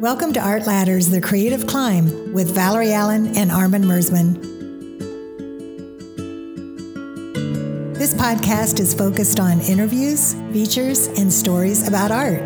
Welcome 0.00 0.32
to 0.34 0.40
Art 0.40 0.64
Ladders, 0.64 1.08
The 1.08 1.20
Creative 1.20 1.66
Climb 1.66 2.32
with 2.32 2.54
Valerie 2.54 2.92
Allen 2.92 3.36
and 3.36 3.50
Armin 3.50 3.82
Mersmann. 3.82 4.40
This 7.94 8.14
podcast 8.14 8.78
is 8.78 8.94
focused 8.94 9.40
on 9.40 9.60
interviews, 9.60 10.34
features, 10.52 11.08
and 11.08 11.32
stories 11.32 11.88
about 11.88 12.12
art. 12.12 12.44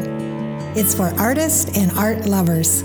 It's 0.78 0.94
for 0.94 1.12
artists 1.20 1.76
and 1.76 1.92
art 1.98 2.24
lovers. 2.24 2.84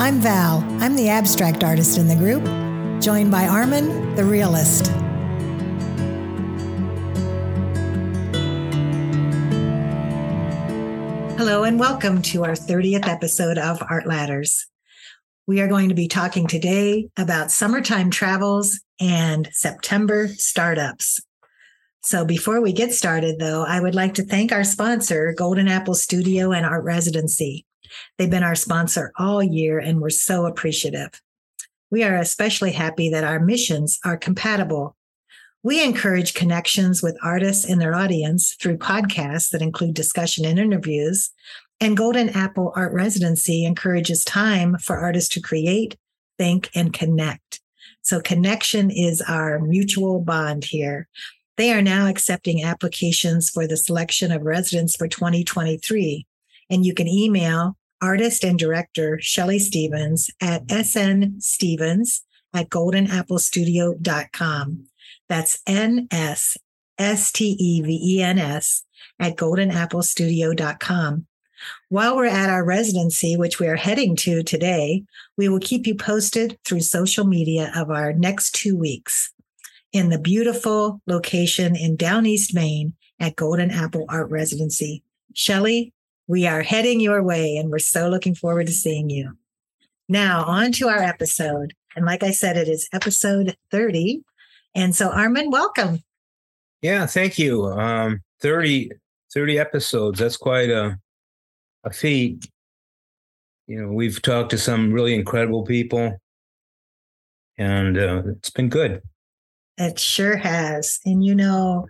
I'm 0.00 0.18
Val. 0.18 0.64
I'm 0.80 0.96
the 0.96 1.10
abstract 1.10 1.62
artist 1.62 1.98
in 1.98 2.08
the 2.08 2.16
group, 2.16 2.42
joined 3.02 3.30
by 3.30 3.46
Armin, 3.46 4.14
the 4.14 4.24
realist. 4.24 4.95
Hello, 11.46 11.62
and 11.62 11.78
welcome 11.78 12.22
to 12.22 12.42
our 12.42 12.54
30th 12.54 13.06
episode 13.06 13.56
of 13.56 13.80
Art 13.88 14.04
Ladders. 14.04 14.66
We 15.46 15.60
are 15.60 15.68
going 15.68 15.90
to 15.90 15.94
be 15.94 16.08
talking 16.08 16.48
today 16.48 17.08
about 17.16 17.52
summertime 17.52 18.10
travels 18.10 18.80
and 19.00 19.48
September 19.52 20.26
startups. 20.26 21.20
So, 22.02 22.24
before 22.24 22.60
we 22.60 22.72
get 22.72 22.92
started, 22.92 23.38
though, 23.38 23.62
I 23.62 23.78
would 23.78 23.94
like 23.94 24.14
to 24.14 24.24
thank 24.24 24.50
our 24.50 24.64
sponsor, 24.64 25.32
Golden 25.38 25.68
Apple 25.68 25.94
Studio 25.94 26.50
and 26.50 26.66
Art 26.66 26.82
Residency. 26.82 27.64
They've 28.18 28.28
been 28.28 28.42
our 28.42 28.56
sponsor 28.56 29.12
all 29.16 29.40
year, 29.40 29.78
and 29.78 30.00
we're 30.00 30.10
so 30.10 30.46
appreciative. 30.46 31.22
We 31.92 32.02
are 32.02 32.16
especially 32.16 32.72
happy 32.72 33.08
that 33.10 33.22
our 33.22 33.38
missions 33.38 34.00
are 34.04 34.16
compatible 34.16 34.95
we 35.66 35.82
encourage 35.82 36.34
connections 36.34 37.02
with 37.02 37.18
artists 37.24 37.68
and 37.68 37.80
their 37.80 37.96
audience 37.96 38.54
through 38.54 38.78
podcasts 38.78 39.50
that 39.50 39.62
include 39.62 39.94
discussion 39.94 40.44
and 40.44 40.60
interviews. 40.60 41.30
And 41.80 41.96
Golden 41.96 42.28
Apple 42.28 42.72
Art 42.76 42.92
Residency 42.92 43.64
encourages 43.64 44.22
time 44.22 44.78
for 44.78 44.96
artists 44.96 45.34
to 45.34 45.40
create, 45.40 45.96
think, 46.38 46.70
and 46.76 46.92
connect. 46.92 47.60
So, 48.02 48.20
connection 48.20 48.92
is 48.92 49.20
our 49.22 49.58
mutual 49.58 50.20
bond 50.20 50.62
here. 50.62 51.08
They 51.56 51.72
are 51.72 51.82
now 51.82 52.06
accepting 52.06 52.62
applications 52.62 53.50
for 53.50 53.66
the 53.66 53.76
selection 53.76 54.30
of 54.30 54.42
residents 54.42 54.94
for 54.94 55.08
2023. 55.08 56.24
And 56.70 56.86
you 56.86 56.94
can 56.94 57.08
email 57.08 57.76
artist 58.00 58.44
and 58.44 58.56
director 58.56 59.18
Shelley 59.20 59.58
Stevens 59.58 60.30
at 60.40 60.68
snstevens 60.68 62.20
at 62.54 62.68
goldenapplestudio.com. 62.68 64.86
That's 65.28 65.60
N 65.66 66.08
S 66.10 66.56
S 66.98 67.32
T 67.32 67.56
E 67.58 67.82
V 67.82 68.00
E 68.02 68.22
N 68.22 68.38
S 68.38 68.84
at 69.18 69.36
goldenapplestudio.com. 69.36 71.26
While 71.88 72.16
we're 72.16 72.26
at 72.26 72.50
our 72.50 72.64
residency, 72.64 73.36
which 73.36 73.58
we 73.58 73.66
are 73.66 73.76
heading 73.76 74.14
to 74.16 74.42
today, 74.42 75.04
we 75.36 75.48
will 75.48 75.58
keep 75.58 75.86
you 75.86 75.94
posted 75.94 76.58
through 76.64 76.80
social 76.80 77.24
media 77.24 77.72
of 77.74 77.90
our 77.90 78.12
next 78.12 78.54
two 78.54 78.76
weeks 78.76 79.32
in 79.92 80.10
the 80.10 80.18
beautiful 80.18 81.00
location 81.06 81.74
in 81.74 81.96
Down 81.96 82.26
East 82.26 82.54
Maine 82.54 82.94
at 83.18 83.36
Golden 83.36 83.70
Apple 83.70 84.04
Art 84.08 84.30
Residency. 84.30 85.02
Shelley, 85.32 85.92
we 86.26 86.46
are 86.46 86.62
heading 86.62 87.00
your 87.00 87.22
way 87.22 87.56
and 87.56 87.70
we're 87.70 87.78
so 87.78 88.08
looking 88.08 88.34
forward 88.34 88.66
to 88.66 88.72
seeing 88.72 89.08
you. 89.08 89.36
Now, 90.08 90.44
on 90.44 90.72
to 90.72 90.88
our 90.88 91.02
episode. 91.02 91.74
And 91.94 92.04
like 92.04 92.22
I 92.22 92.30
said, 92.30 92.56
it 92.56 92.68
is 92.68 92.88
episode 92.92 93.56
30 93.70 94.22
and 94.76 94.94
so, 94.94 95.08
Armin, 95.08 95.50
welcome. 95.50 96.02
Yeah, 96.82 97.06
thank 97.06 97.38
you. 97.38 97.64
Um, 97.64 98.20
30, 98.40 98.90
30 99.32 99.58
episodes. 99.58 100.18
That's 100.18 100.36
quite 100.36 100.68
a, 100.68 100.98
a 101.82 101.90
feat. 101.90 102.46
You 103.66 103.82
know, 103.82 103.88
we've 103.88 104.20
talked 104.20 104.50
to 104.50 104.58
some 104.58 104.92
really 104.92 105.14
incredible 105.14 105.64
people, 105.64 106.20
and 107.58 107.98
uh, 107.98 108.22
it's 108.26 108.50
been 108.50 108.68
good. 108.68 109.02
It 109.78 109.98
sure 109.98 110.36
has. 110.36 111.00
And, 111.06 111.24
you 111.24 111.34
know, 111.34 111.88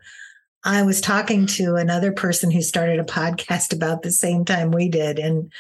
I 0.65 0.83
was 0.83 1.01
talking 1.01 1.47
to 1.47 1.75
another 1.75 2.13
person 2.13 2.53
who 2.53 2.63
started 2.63 3.01
a 3.01 3.05
podcast 3.05 3.73
about 3.77 4.03
the 4.03 4.13
same 4.13 4.45
time 4.45 4.71
we 4.71 4.89
did. 4.89 5.19
And 5.19 5.53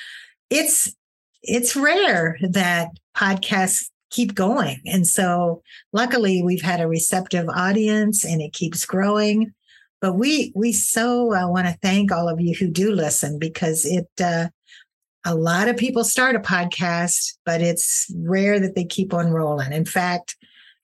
it's, 0.48 0.94
it's 1.42 1.74
rare 1.74 2.38
that 2.40 2.90
podcasts 3.16 3.90
keep 4.10 4.34
going. 4.34 4.80
And 4.86 5.06
so 5.06 5.62
luckily 5.92 6.42
we've 6.42 6.62
had 6.62 6.80
a 6.80 6.88
receptive 6.88 7.48
audience 7.48 8.24
and 8.24 8.40
it 8.40 8.52
keeps 8.52 8.86
growing. 8.86 9.52
But 10.00 10.14
we 10.14 10.52
we 10.54 10.72
so 10.72 11.34
uh, 11.34 11.48
want 11.48 11.66
to 11.66 11.78
thank 11.82 12.12
all 12.12 12.28
of 12.28 12.40
you 12.40 12.54
who 12.54 12.68
do 12.68 12.92
listen 12.92 13.38
because 13.38 13.84
it 13.84 14.08
uh, 14.22 14.48
a 15.24 15.34
lot 15.34 15.68
of 15.68 15.76
people 15.76 16.04
start 16.04 16.36
a 16.36 16.40
podcast, 16.40 17.34
but 17.44 17.60
it's 17.60 18.06
rare 18.16 18.60
that 18.60 18.74
they 18.74 18.84
keep 18.84 19.12
on 19.12 19.30
rolling. 19.30 19.72
In 19.72 19.84
fact, 19.84 20.36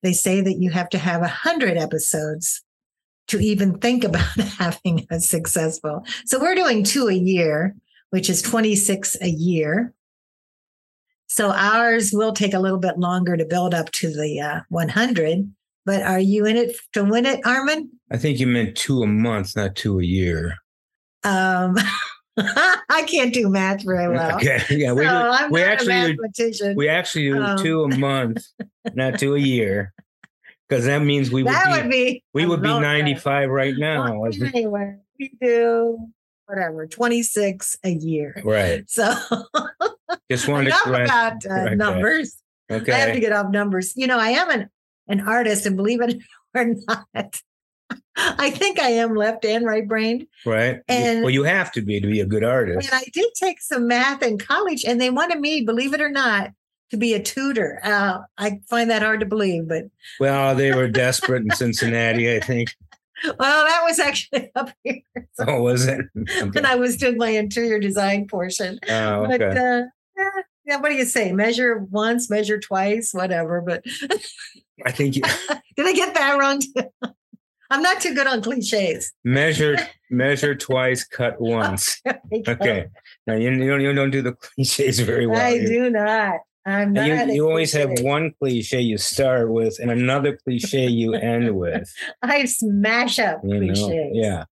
they 0.02 0.12
say 0.12 0.40
that 0.40 0.58
you 0.58 0.70
have 0.70 0.88
to 0.90 0.98
have 0.98 1.22
a 1.22 1.28
hundred 1.28 1.76
episodes 1.76 2.62
to 3.28 3.38
even 3.38 3.78
think 3.78 4.02
about 4.04 4.36
having 4.58 5.06
a 5.10 5.20
successful. 5.20 6.04
So 6.26 6.40
we're 6.40 6.56
doing 6.56 6.82
two 6.82 7.08
a 7.08 7.14
year, 7.14 7.74
which 8.10 8.28
is 8.28 8.42
26 8.42 9.16
a 9.20 9.28
year. 9.28 9.92
So 11.32 11.50
ours 11.50 12.10
will 12.12 12.34
take 12.34 12.52
a 12.52 12.58
little 12.58 12.78
bit 12.78 12.98
longer 12.98 13.38
to 13.38 13.46
build 13.46 13.72
up 13.72 13.90
to 13.92 14.12
the 14.12 14.38
uh, 14.38 14.60
100. 14.68 15.50
But 15.86 16.02
are 16.02 16.20
you 16.20 16.44
in 16.44 16.58
it 16.58 16.76
to 16.92 17.04
win 17.04 17.24
it, 17.24 17.40
Armin? 17.46 17.90
I 18.10 18.18
think 18.18 18.38
you 18.38 18.46
meant 18.46 18.76
two 18.76 19.02
a 19.02 19.06
month, 19.06 19.56
not 19.56 19.74
two 19.74 19.98
a 19.98 20.02
year. 20.04 20.56
Um, 21.24 21.78
I 22.36 23.06
can't 23.06 23.32
do 23.32 23.48
math 23.48 23.82
very 23.82 24.08
well. 24.14 24.36
Okay, 24.36 24.62
yeah, 24.72 24.88
so 24.88 24.94
we, 24.94 25.06
I'm 25.06 25.50
we 25.50 25.62
actually 25.62 26.18
do, 26.34 26.74
we 26.76 26.90
actually 26.90 27.30
do 27.30 27.42
um, 27.42 27.56
two 27.56 27.84
a 27.84 27.88
month, 27.96 28.44
not 28.92 29.18
two 29.18 29.34
a 29.34 29.40
year, 29.40 29.94
because 30.68 30.84
that 30.84 30.98
means 30.98 31.30
we 31.30 31.44
would 31.44 31.50
be, 31.50 31.70
would 31.70 31.90
be 31.90 32.24
we 32.34 32.44
would 32.44 32.60
be 32.60 32.68
95 32.68 33.48
right 33.48 33.74
now. 33.78 34.22
Anyway, 34.24 34.98
we 35.18 35.32
do 35.40 35.98
whatever 36.44 36.86
26 36.86 37.78
a 37.84 37.90
year. 37.90 38.38
Right. 38.44 38.84
So 38.90 39.14
just 40.30 40.48
wanted 40.48 40.70
to 40.70 40.76
correct, 40.78 41.10
about 41.44 41.46
uh, 41.46 41.74
numbers. 41.74 42.36
That. 42.68 42.82
Okay. 42.82 42.92
I 42.92 42.98
have 42.98 43.14
to 43.14 43.20
get 43.20 43.32
off 43.32 43.50
numbers. 43.50 43.94
You 43.96 44.06
know, 44.06 44.18
I 44.18 44.30
am 44.30 44.50
an, 44.50 44.70
an 45.08 45.20
artist, 45.20 45.66
and 45.66 45.76
believe 45.76 46.00
it 46.00 46.22
or 46.54 46.74
not, 46.86 47.40
I 48.16 48.50
think 48.50 48.78
I 48.78 48.90
am 48.90 49.14
left 49.14 49.44
and 49.44 49.64
right 49.64 49.86
brained. 49.86 50.26
Right. 50.44 50.80
And 50.88 51.22
well, 51.22 51.30
you 51.30 51.44
have 51.44 51.72
to 51.72 51.82
be 51.82 52.00
to 52.00 52.06
be 52.06 52.20
a 52.20 52.26
good 52.26 52.44
artist. 52.44 52.90
And 52.90 53.00
I 53.00 53.04
did 53.12 53.30
take 53.34 53.60
some 53.60 53.86
math 53.86 54.22
in 54.22 54.38
college, 54.38 54.84
and 54.84 55.00
they 55.00 55.10
wanted 55.10 55.40
me, 55.40 55.62
believe 55.62 55.94
it 55.94 56.00
or 56.00 56.10
not, 56.10 56.50
to 56.90 56.96
be 56.96 57.14
a 57.14 57.22
tutor. 57.22 57.80
Uh, 57.82 58.18
I 58.38 58.60
find 58.68 58.90
that 58.90 59.02
hard 59.02 59.20
to 59.20 59.26
believe, 59.26 59.68
but 59.68 59.84
well, 60.20 60.54
they 60.54 60.74
were 60.74 60.88
desperate 60.88 61.42
in 61.42 61.50
Cincinnati, 61.50 62.34
I 62.34 62.40
think. 62.40 62.74
Well, 63.38 63.64
that 63.64 63.82
was 63.84 64.00
actually 64.00 64.50
up 64.56 64.70
here. 64.82 65.00
So 65.34 65.44
oh, 65.46 65.62
was 65.62 65.86
it? 65.86 66.00
Okay. 66.18 66.50
When 66.50 66.66
I 66.66 66.74
was 66.74 66.96
doing 66.96 67.16
my 67.18 67.28
interior 67.28 67.78
design 67.78 68.26
portion. 68.26 68.80
Oh, 68.88 69.26
okay. 69.26 69.38
But, 69.38 69.56
uh, 69.56 69.82
yeah, 70.64 70.80
what 70.80 70.90
do 70.90 70.94
you 70.94 71.04
say? 71.04 71.32
Measure 71.32 71.78
once, 71.90 72.30
measure 72.30 72.58
twice, 72.58 73.12
whatever. 73.12 73.60
But 73.60 73.84
I 74.84 74.92
think 74.92 75.16
you, 75.16 75.22
did 75.76 75.86
I 75.86 75.92
get 75.92 76.14
that 76.14 76.38
wrong? 76.38 76.62
I'm 77.70 77.82
not 77.82 78.02
too 78.02 78.14
good 78.14 78.26
on 78.26 78.42
cliches. 78.42 79.12
Measure, 79.24 79.78
measure 80.10 80.54
twice, 80.54 81.04
cut 81.04 81.40
once. 81.40 82.00
okay. 82.46 82.86
Now 83.26 83.34
you, 83.34 83.50
you 83.50 83.70
don't 83.70 83.80
you 83.80 83.92
don't 83.94 84.10
do 84.10 84.20
the 84.20 84.34
cliches 84.34 85.00
very 85.00 85.26
well. 85.26 85.40
I 85.40 85.58
do 85.58 85.88
not. 85.88 86.40
I'm 86.66 86.92
not. 86.92 87.28
You, 87.28 87.34
you 87.34 87.48
always 87.48 87.72
have 87.72 87.90
one 88.00 88.32
cliche 88.38 88.80
you 88.80 88.98
start 88.98 89.50
with 89.50 89.78
and 89.80 89.90
another 89.90 90.36
cliche 90.36 90.86
you 90.86 91.14
end 91.14 91.56
with. 91.56 91.92
I 92.22 92.44
smash 92.44 93.18
up 93.18 93.40
you 93.42 93.58
cliches. 93.58 93.88
Know? 93.88 94.10
Yeah. 94.12 94.44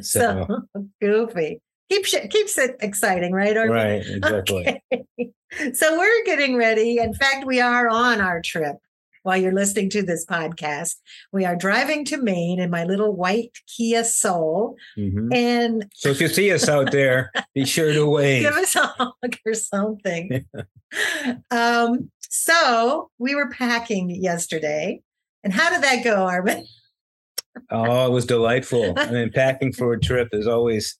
So, 0.00 0.46
so 0.74 0.88
goofy. 1.00 1.60
Keeps 1.90 2.14
keeps 2.30 2.58
it 2.58 2.76
exciting, 2.80 3.32
right? 3.32 3.56
Right, 3.56 4.04
exactly. 4.06 4.80
Okay. 4.92 5.72
So 5.74 5.96
we're 5.96 6.24
getting 6.24 6.56
ready. 6.56 6.98
In 6.98 7.14
fact, 7.14 7.46
we 7.46 7.60
are 7.60 7.88
on 7.88 8.20
our 8.20 8.42
trip 8.42 8.76
while 9.26 9.36
you're 9.36 9.52
listening 9.52 9.90
to 9.90 10.02
this 10.02 10.24
podcast. 10.24 10.96
We 11.32 11.44
are 11.44 11.56
driving 11.56 12.04
to 12.06 12.16
Maine 12.16 12.60
in 12.60 12.70
my 12.70 12.84
little 12.84 13.12
white 13.12 13.58
Kia 13.66 14.04
Soul. 14.04 14.76
Mm-hmm. 14.96 15.32
And 15.32 15.90
so 15.94 16.10
if 16.10 16.20
you 16.20 16.28
see 16.28 16.52
us 16.52 16.68
out 16.68 16.92
there, 16.92 17.32
be 17.54 17.64
sure 17.64 17.92
to 17.92 18.06
wave. 18.10 18.42
Give 18.42 18.54
us 18.54 18.76
a 18.76 18.86
hug 18.86 19.36
or 19.44 19.54
something. 19.54 20.44
um, 21.50 22.10
so 22.20 23.10
we 23.18 23.34
were 23.34 23.50
packing 23.50 24.10
yesterday. 24.10 25.00
And 25.42 25.52
how 25.52 25.70
did 25.70 25.82
that 25.82 26.04
go, 26.04 26.24
Armin? 26.24 26.64
oh, 27.70 28.06
it 28.06 28.10
was 28.10 28.26
delightful. 28.26 28.94
I 28.96 29.10
mean, 29.10 29.32
packing 29.32 29.72
for 29.72 29.92
a 29.92 30.00
trip 30.00 30.28
is 30.32 30.46
always, 30.46 30.98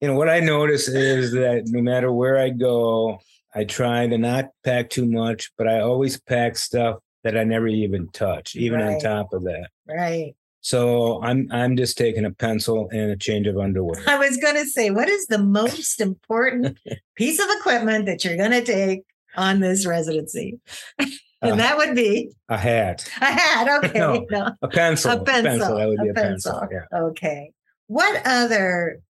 you 0.00 0.08
know, 0.08 0.14
what 0.14 0.28
I 0.28 0.40
notice 0.40 0.88
is 0.88 1.32
that 1.32 1.64
no 1.66 1.80
matter 1.80 2.12
where 2.12 2.38
I 2.38 2.50
go, 2.50 3.18
I 3.54 3.64
try 3.64 4.06
to 4.06 4.18
not 4.18 4.50
pack 4.64 4.90
too 4.90 5.06
much, 5.06 5.50
but 5.56 5.66
I 5.66 5.80
always 5.80 6.20
pack 6.20 6.56
stuff 6.56 6.98
that 7.24 7.36
I 7.36 7.44
never 7.44 7.66
even 7.66 8.08
touch, 8.10 8.54
even 8.54 8.80
right. 8.80 8.94
on 8.94 9.00
top 9.00 9.32
of 9.32 9.44
that. 9.44 9.68
Right. 9.88 10.34
So 10.60 11.22
I'm 11.22 11.48
I'm 11.52 11.76
just 11.76 11.96
taking 11.96 12.24
a 12.24 12.30
pencil 12.30 12.88
and 12.90 13.10
a 13.10 13.16
change 13.16 13.46
of 13.46 13.56
underwear. 13.56 14.02
I 14.06 14.18
was 14.18 14.36
going 14.36 14.56
to 14.56 14.66
say, 14.66 14.90
what 14.90 15.08
is 15.08 15.26
the 15.26 15.38
most 15.38 16.00
important 16.00 16.78
piece 17.14 17.38
of 17.38 17.46
equipment 17.58 18.06
that 18.06 18.24
you're 18.24 18.36
going 18.36 18.50
to 18.50 18.64
take 18.64 19.04
on 19.36 19.60
this 19.60 19.86
residency? 19.86 20.58
and 20.98 21.12
Uh, 21.52 21.56
that 21.56 21.76
would 21.76 21.94
be 21.94 22.30
A 22.48 22.56
hat, 22.58 23.08
a 23.20 23.26
hat. 23.26 23.68
Okay. 23.84 23.98
No. 23.98 24.26
No. 24.30 24.52
a 24.60 24.68
pencil, 24.68 25.12
A 25.12 25.24
pencil. 25.24 25.76
That 25.76 25.88
would 25.88 26.00
be 26.00 26.08
a 26.08 26.10
a, 26.10 26.14
pencil. 26.14 26.60
pencil. 26.60 26.68
Yeah. 26.72 26.98
Okay. 26.98 27.52
What 27.86 28.20
other? 28.26 29.00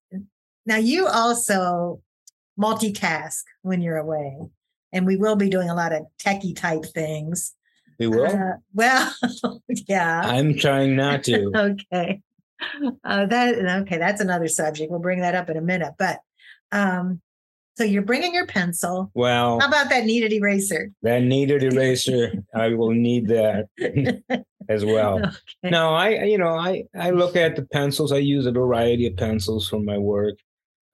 Now 0.66 0.76
you 0.76 1.06
also 1.06 2.02
multitask 2.60 3.42
when 3.62 3.80
you're 3.80 3.96
away, 3.96 4.36
and 4.92 5.06
we 5.06 5.16
will 5.16 5.36
be 5.36 5.48
doing 5.48 5.70
a 5.70 5.74
lot 5.74 5.92
of 5.92 6.02
techie 6.18 6.56
type 6.56 6.84
things. 6.84 7.54
We 7.98 8.08
will. 8.08 8.26
Uh, 8.26 8.56
well, 8.74 9.14
yeah. 9.68 10.22
I'm 10.24 10.56
trying 10.56 10.96
not 10.96 11.24
to. 11.24 11.50
okay. 11.56 12.20
Uh, 13.04 13.26
that 13.26 13.82
okay. 13.82 13.98
That's 13.98 14.20
another 14.20 14.48
subject. 14.48 14.90
We'll 14.90 15.00
bring 15.00 15.20
that 15.20 15.34
up 15.34 15.50
in 15.50 15.56
a 15.56 15.62
minute. 15.62 15.94
But 15.98 16.20
um, 16.72 17.20
so 17.76 17.84
you're 17.84 18.02
bringing 18.02 18.32
your 18.32 18.46
pencil. 18.46 19.10
Well, 19.14 19.60
How 19.60 19.68
about 19.68 19.90
that 19.90 20.04
kneaded 20.04 20.32
eraser? 20.32 20.90
that 21.02 21.22
needed 21.22 21.62
eraser, 21.72 22.32
I 22.54 22.68
will 22.70 22.90
need 22.90 23.28
that 23.28 23.66
as 24.68 24.84
well. 24.84 25.18
Okay. 25.18 25.36
No, 25.70 25.94
I 25.94 26.24
you 26.24 26.38
know 26.38 26.56
I 26.56 26.84
I 26.98 27.10
look 27.10 27.36
at 27.36 27.56
the 27.56 27.66
pencils. 27.66 28.12
I 28.12 28.18
use 28.18 28.46
a 28.46 28.52
variety 28.52 29.06
of 29.06 29.16
pencils 29.16 29.68
for 29.68 29.80
my 29.80 29.98
work. 29.98 30.36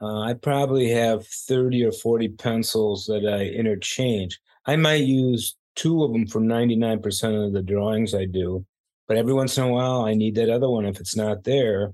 Uh, 0.03 0.21
I 0.23 0.35
probably 0.35 0.89
have 0.91 1.27
thirty 1.27 1.85
or 1.85 1.93
forty 1.93 2.29
pencils 2.29 3.07
that 3.07 3.25
I 3.27 3.45
interchange. 3.45 4.41
I 4.67 4.77
might 4.77 5.05
use 5.05 5.57
two 5.77 6.03
of 6.03 6.13
them 6.13 6.27
for 6.27 6.41
ninety 6.41 6.77
nine 6.77 7.01
percent 7.01 7.37
of 7.37 7.53
the 7.53 7.63
drawings 7.63 8.15
I 8.15 8.25
do, 8.25 8.67
but 9.07 9.17
every 9.17 9.33
once 9.33 9.57
in 9.57 9.65
a 9.65 9.69
while 9.69 10.03
I 10.03 10.15
need 10.15 10.35
that 10.35 10.51
other 10.51 10.69
one. 10.69 10.87
If 10.87 10.99
it's 11.01 11.15
not 11.17 11.45
there, 11.45 11.93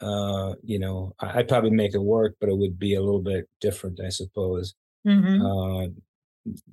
uh, 0.00 0.54
you 0.62 0.78
know, 0.78 1.12
I, 1.20 1.38
I'd 1.40 1.48
probably 1.48 1.70
make 1.70 1.94
it 1.94 1.98
work, 2.02 2.36
but 2.40 2.48
it 2.48 2.56
would 2.56 2.78
be 2.78 2.94
a 2.94 3.00
little 3.02 3.20
bit 3.22 3.46
different, 3.60 4.00
I 4.00 4.08
suppose 4.08 4.74
Mhm. 5.06 5.40
uh, 5.86 5.90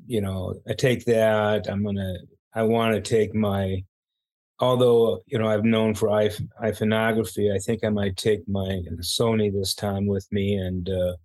you 0.07 0.22
know, 0.22 0.56
I 0.68 0.74
take 0.74 1.06
that. 1.06 1.69
I'm 1.69 1.83
gonna. 1.83 2.13
I 2.54 2.63
want 2.63 2.95
to 2.95 3.01
take 3.01 3.36
my. 3.36 3.83
Although 4.59 5.21
you 5.27 5.38
know 5.38 5.48
I've 5.48 5.63
known 5.65 5.94
for 5.94 6.07
iph- 6.09 6.42
iPhoneography, 6.63 7.54
I 7.54 7.59
think 7.59 7.83
I 7.83 7.89
might 7.89 8.18
take 8.18 8.48
my 8.48 8.81
Sony 9.01 9.51
this 9.54 9.74
time 9.75 10.07
with 10.07 10.27
me, 10.31 10.56
and 10.56 10.89
uh, 10.89 11.15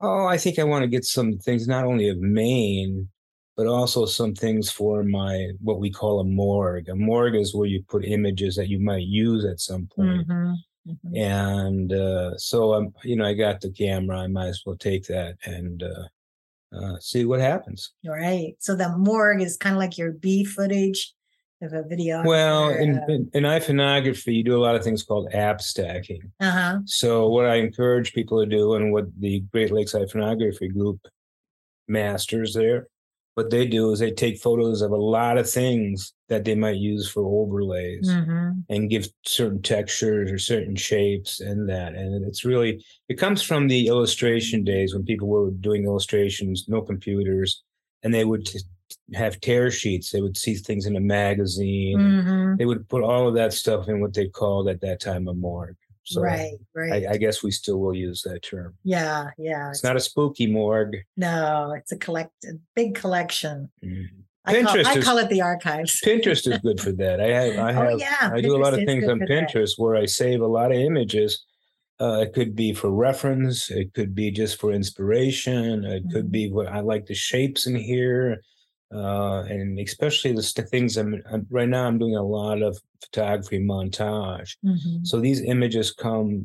oh, 0.00 0.26
I 0.26 0.36
think 0.38 0.58
I 0.58 0.64
want 0.64 0.82
to 0.82 0.88
get 0.88 1.04
some 1.04 1.38
things 1.38 1.66
not 1.66 1.84
only 1.84 2.08
of 2.08 2.18
Maine, 2.18 3.08
but 3.56 3.66
also 3.66 4.06
some 4.06 4.34
things 4.34 4.70
for 4.70 5.02
my 5.02 5.48
what 5.60 5.80
we 5.80 5.90
call 5.90 6.20
a 6.20 6.24
morgue. 6.24 6.88
A 6.88 6.94
morgue 6.94 7.36
is 7.36 7.54
where 7.54 7.66
you 7.66 7.82
put 7.88 8.04
images 8.04 8.54
that 8.56 8.68
you 8.68 8.78
might 8.78 9.02
use 9.06 9.44
at 9.44 9.60
some 9.60 9.88
point. 9.94 10.26
Mhm. 10.28 10.54
Mhm. 10.86 11.16
And 11.18 11.92
uh, 11.92 12.36
so 12.36 12.74
I'm, 12.74 12.92
you 13.04 13.16
know, 13.16 13.24
I 13.24 13.32
got 13.34 13.60
the 13.62 13.70
camera. 13.72 14.18
I 14.20 14.26
might 14.26 14.48
as 14.48 14.62
well 14.66 14.76
take 14.76 15.06
that 15.06 15.36
and 15.44 15.82
uh, 15.82 16.76
uh, 16.76 16.98
see 17.00 17.24
what 17.24 17.40
happens. 17.40 17.92
Right. 18.06 18.54
So 18.58 18.76
the 18.76 18.96
morgue 18.96 19.40
is 19.42 19.56
kind 19.56 19.74
of 19.74 19.78
like 19.80 19.96
your 19.96 20.12
B 20.12 20.44
footage 20.44 21.14
of 21.62 21.72
a 21.72 21.82
video. 21.82 22.22
Well, 22.24 22.70
in, 22.70 23.02
in, 23.08 23.30
in 23.32 23.42
iPhoneography, 23.44 24.34
you 24.34 24.44
do 24.44 24.56
a 24.56 24.62
lot 24.62 24.74
of 24.76 24.84
things 24.84 25.02
called 25.02 25.32
app 25.32 25.60
stacking. 25.60 26.32
uh 26.40 26.50
huh. 26.50 26.78
So 26.84 27.28
what 27.28 27.46
I 27.46 27.56
encourage 27.56 28.12
people 28.12 28.40
to 28.40 28.46
do, 28.46 28.74
and 28.74 28.92
what 28.92 29.06
the 29.18 29.40
Great 29.52 29.72
Lakes 29.72 29.92
IPhoneography 29.94 30.72
Group 30.72 31.00
masters 31.88 32.54
there, 32.54 32.88
what 33.34 33.50
they 33.50 33.66
do 33.66 33.90
is 33.90 33.98
they 33.98 34.12
take 34.12 34.38
photos 34.38 34.80
of 34.80 34.92
a 34.92 34.96
lot 34.96 35.38
of 35.38 35.50
things 35.50 36.12
that 36.28 36.44
they 36.44 36.54
might 36.54 36.76
use 36.76 37.08
for 37.08 37.22
overlays. 37.24 38.10
hmm 38.12 38.50
and 38.70 38.88
give 38.88 39.06
certain 39.26 39.60
textures 39.60 40.32
or 40.32 40.38
certain 40.38 40.74
shapes 40.74 41.40
and 41.40 41.68
that. 41.68 41.94
And 41.94 42.24
it's 42.24 42.46
really, 42.46 42.82
it 43.10 43.18
comes 43.18 43.42
from 43.42 43.68
the 43.68 43.88
illustration 43.88 44.64
days 44.64 44.94
when 44.94 45.04
people 45.04 45.28
were 45.28 45.50
doing 45.50 45.84
illustrations, 45.84 46.64
no 46.66 46.80
computers, 46.80 47.62
and 48.02 48.14
they 48.14 48.24
would 48.24 48.46
t- 48.46 48.60
have 49.14 49.40
tear 49.40 49.70
sheets. 49.70 50.10
They 50.10 50.20
would 50.20 50.36
see 50.36 50.54
things 50.54 50.86
in 50.86 50.96
a 50.96 51.00
magazine. 51.00 51.98
hmm 51.98 52.56
They 52.56 52.66
would 52.66 52.88
put 52.88 53.02
all 53.02 53.28
of 53.28 53.34
that 53.34 53.52
stuff 53.52 53.88
in 53.88 54.00
what 54.00 54.14
they 54.14 54.28
called 54.28 54.68
at 54.68 54.80
that 54.82 55.00
time 55.00 55.28
a 55.28 55.34
morgue. 55.34 55.76
So 56.04 56.20
right. 56.20 56.52
Right. 56.74 57.06
I, 57.06 57.12
I 57.12 57.16
guess 57.16 57.42
we 57.42 57.50
still 57.50 57.80
will 57.80 57.94
use 57.94 58.22
that 58.22 58.42
term. 58.42 58.74
yeah. 58.84 59.28
Yeah. 59.38 59.70
It's 59.70 59.82
not 59.84 59.96
a 59.96 60.00
spooky 60.00 60.46
morgue. 60.46 60.96
no, 61.16 61.72
it's 61.76 61.92
a 61.92 61.96
collect, 61.96 62.32
a 62.44 62.52
big 62.74 62.94
collection. 62.94 63.70
Mhm. 63.82 64.06
I 64.46 64.62
call, 64.62 64.74
Pinterest 64.74 64.84
I 64.84 64.98
is- 64.98 65.04
call 65.04 65.16
it 65.18 65.30
the 65.30 65.40
archives. 65.40 66.00
Pinterest 66.04 66.46
is 66.52 66.58
good 66.58 66.78
for 66.78 66.92
that. 66.92 67.18
I 67.22 67.28
have, 67.28 67.58
I 67.58 67.72
have, 67.72 67.88
oh 67.92 67.96
yeah. 67.96 68.30
I 68.34 68.42
do 68.42 68.54
a 68.54 68.60
lot 68.62 68.74
of 68.74 68.80
things 68.84 69.08
on 69.08 69.18
for 69.20 69.26
that. 69.26 69.48
Pinterest 69.48 69.72
where 69.78 69.96
I 69.96 70.04
save 70.04 70.42
a 70.42 70.46
lot 70.46 70.70
of 70.70 70.76
images. 70.76 71.42
Uh, 71.98 72.18
it 72.20 72.34
could 72.34 72.54
be 72.54 72.74
for 72.74 72.90
reference. 72.90 73.70
It 73.70 73.94
could 73.94 74.14
be 74.14 74.30
just 74.30 74.60
for 74.60 74.72
inspiration. 74.72 75.84
It 75.84 76.02
could 76.12 76.26
Mhm. 76.26 76.30
be 76.32 76.50
what 76.50 76.66
I 76.66 76.80
like 76.80 77.06
the 77.06 77.14
shapes 77.14 77.66
in 77.66 77.76
here, 77.76 78.42
uh, 78.94 79.42
and 79.48 79.78
especially 79.78 80.32
the 80.32 80.42
st- 80.42 80.68
things 80.68 80.96
I'm, 80.96 81.20
I'm 81.30 81.46
right 81.50 81.68
now. 81.68 81.86
I'm 81.86 81.98
doing 81.98 82.16
a 82.16 82.22
lot 82.22 82.62
of 82.62 82.78
photography 83.02 83.58
montage. 83.58 84.56
Mhm. 84.64 85.06
So 85.06 85.20
these 85.20 85.42
images 85.42 85.92
come, 85.92 86.44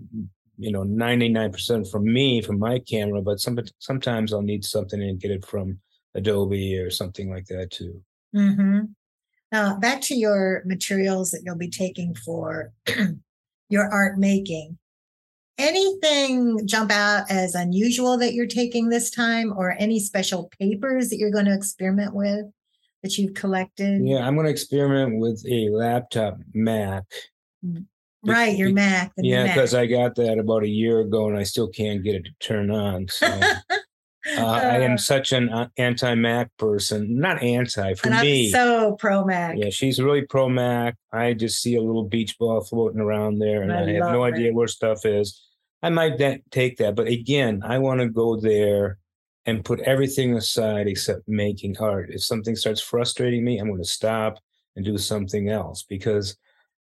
you 0.57 0.72
know, 0.72 0.84
99% 0.84 1.90
from 1.90 2.04
me 2.12 2.42
from 2.42 2.60
my 2.60 2.80
camera, 2.80 3.22
but 3.22 3.40
some, 3.40 3.60
sometimes 3.80 4.34
I'll 4.34 4.42
need 4.42 4.66
something 4.66 5.01
and 5.01 5.19
get 5.19 5.31
it 5.31 5.46
from 5.46 5.80
Adobe 6.16 6.78
or 6.78 6.90
something 6.90 7.30
like 7.30 7.46
that 7.46 7.72
too. 7.72 8.01
hmm 8.34 8.80
Now, 9.52 9.78
back 9.80 10.02
to 10.02 10.16
your 10.16 10.63
materials 10.66 11.31
that 11.31 11.42
you'll 11.45 11.56
be 11.57 11.69
taking 11.69 12.13
for 12.16 12.74
your 13.69 13.88
art 13.92 14.18
making. 14.18 14.78
Anything 15.59 16.65
jump 16.65 16.89
out 16.91 17.29
as 17.29 17.53
unusual 17.53 18.17
that 18.17 18.33
you're 18.33 18.47
taking 18.47 18.88
this 18.89 19.11
time, 19.11 19.53
or 19.56 19.75
any 19.77 20.00
special 20.00 20.50
papers 20.59 21.09
that 21.09 21.17
you're 21.17 21.31
going 21.31 21.45
to 21.45 21.53
experiment 21.53 22.15
with 22.15 22.45
that 23.03 23.17
you've 23.17 23.33
collected? 23.33 24.01
Yeah, 24.06 24.25
I'm 24.25 24.35
going 24.35 24.45
to 24.45 24.51
experiment 24.51 25.19
with 25.19 25.45
a 25.47 25.69
laptop 25.69 26.38
Mac. 26.53 27.03
Right, 28.25 28.57
your 28.57 28.71
Mac. 28.71 29.11
Yeah, 29.17 29.47
because 29.47 29.73
I 29.73 29.85
got 29.85 30.15
that 30.15 30.39
about 30.39 30.63
a 30.63 30.67
year 30.69 31.00
ago 31.01 31.27
and 31.27 31.38
I 31.38 31.44
still 31.44 31.67
can't 31.69 32.03
get 32.03 32.15
it 32.15 32.23
to 32.25 32.31
turn 32.39 32.71
on. 32.71 33.07
So 33.09 33.25
uh, 33.27 33.39
I 34.38 34.77
Uh, 34.77 34.81
am 34.81 34.97
such 34.97 35.31
an 35.31 35.50
uh, 35.50 35.69
anti-Mac 35.77 36.50
person. 36.57 37.17
Not 37.19 37.41
anti 37.41 37.94
for 37.95 38.09
me. 38.09 38.50
so 38.50 38.95
pro 39.00 39.23
Mac. 39.25 39.56
yeah, 39.57 39.69
she's 39.69 40.01
really 40.01 40.21
pro 40.23 40.50
Mac. 40.50 40.95
I 41.13 41.33
just 41.33 41.61
see 41.61 41.75
a 41.75 41.81
little 41.81 42.03
beach 42.03 42.38
ball 42.38 42.61
floating 42.61 42.99
around 42.99 43.39
there, 43.39 43.61
and 43.61 43.71
I 43.71 43.83
I, 43.83 43.94
have 43.94 44.11
no 44.11 44.19
love 44.21 44.33
idea 44.33 44.54
where 44.54 44.68
stuff 44.68 45.06
is. 45.06 45.42
I 45.81 45.90
might 45.90 46.18
that, 46.18 46.42
take 46.52 46.78
that, 46.78 46.95
but 46.95 47.07
again, 47.07 47.62
I 47.64 47.78
want 47.80 48.02
to 48.02 48.09
go 48.09 48.36
there 48.40 48.98
and 49.45 49.64
put 49.64 49.80
everything 49.81 50.36
aside 50.36 50.88
except 50.88 51.28
making 51.28 51.78
art. 51.80 52.09
If 52.12 52.24
something 52.24 52.56
starts 52.56 52.81
frustrating 52.81 53.44
me, 53.44 53.57
I'm 53.59 53.68
going 53.69 53.81
to 53.81 53.88
stop 53.88 54.40
and 54.76 54.83
do 54.86 54.98
something 54.98 55.50
else 55.50 55.83
because 55.83 56.36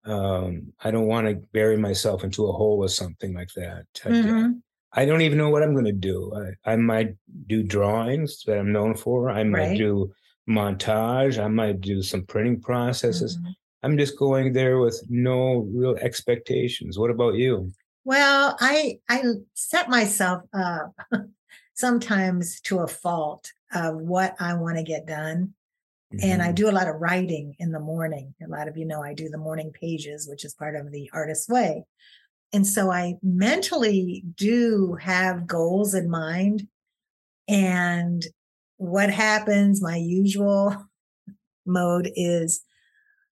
um, 0.05 0.73
I 0.83 0.91
don't 0.91 1.07
want 1.07 1.27
to 1.29 1.35
bury 1.53 1.77
myself 1.77 2.25
into 2.25 2.47
a 2.47 2.53
hole 2.53 2.79
with 2.79 2.93
something 2.93 3.35
like 3.35 3.51
that. 3.57 3.85
I- 4.05 4.09
Mhm. 4.11 4.61
I 4.97 5.05
don't 5.07 5.23
even 5.23 5.39
know 5.39 5.51
what 5.51 5.65
I'm 5.65 5.73
going 5.73 5.87
to 5.87 5.93
do. 5.93 6.33
I, 6.65 6.73
I 6.75 6.77
might 6.77 7.17
do 7.49 7.65
drawings 7.65 8.45
that 8.47 8.59
I'm 8.59 8.71
known 8.71 8.95
for. 8.95 9.29
I 9.29 9.43
might 9.43 9.71
Right. 9.71 9.79
do 9.79 10.13
montage. 10.49 11.43
I 11.43 11.49
might 11.49 11.81
do 11.81 12.01
some 12.01 12.23
printing 12.27 12.61
processes. 12.61 13.37
Mhm. 13.39 13.55
I'm 13.83 13.99
just 13.99 14.17
going 14.17 14.53
there 14.53 14.79
with 14.79 15.03
no 15.11 15.67
real 15.75 15.97
expectations. 15.97 16.97
What 16.97 17.11
about 17.11 17.35
you? 17.35 17.73
Well, 18.05 18.57
I 18.61 18.99
I 19.09 19.23
set 19.55 19.89
myself 19.89 20.43
up 20.53 20.95
sometimes 21.75 22.61
to 22.63 22.81
a 22.81 22.89
fault 22.89 23.51
of 23.75 23.97
what 23.97 24.35
I 24.41 24.55
want 24.55 24.77
to 24.79 24.83
get 24.85 25.07
done. 25.07 25.55
And 26.23 26.43
I 26.43 26.53
Mhm. 26.53 26.57
do 26.57 26.71
a 26.71 26.73
lot 26.73 26.89
of 26.89 26.97
writing 27.01 27.57
in 27.61 27.73
the 27.73 27.81
morning. 27.81 28.35
A 28.45 28.49
lot 28.49 28.69
of 28.69 28.77
you 28.77 28.87
know 28.87 29.03
I 29.03 29.15
do 29.15 29.29
the 29.31 29.39
morning 29.39 29.73
pages, 29.73 30.29
which 30.29 30.45
is 30.45 30.55
part 30.55 30.77
of 30.77 30.93
the 30.93 31.11
artist's 31.13 31.49
way. 31.49 31.85
And 32.53 32.67
so 32.67 32.91
I 32.93 33.17
mentally 33.23 34.25
do 34.37 34.95
have 35.01 35.47
goals 35.47 35.95
in 35.95 36.11
mind. 36.11 36.69
And 37.49 38.25
what 38.77 39.11
happens, 39.11 39.83
my 39.83 39.97
usual 39.97 40.77
mode 41.67 42.11
is 42.17 42.63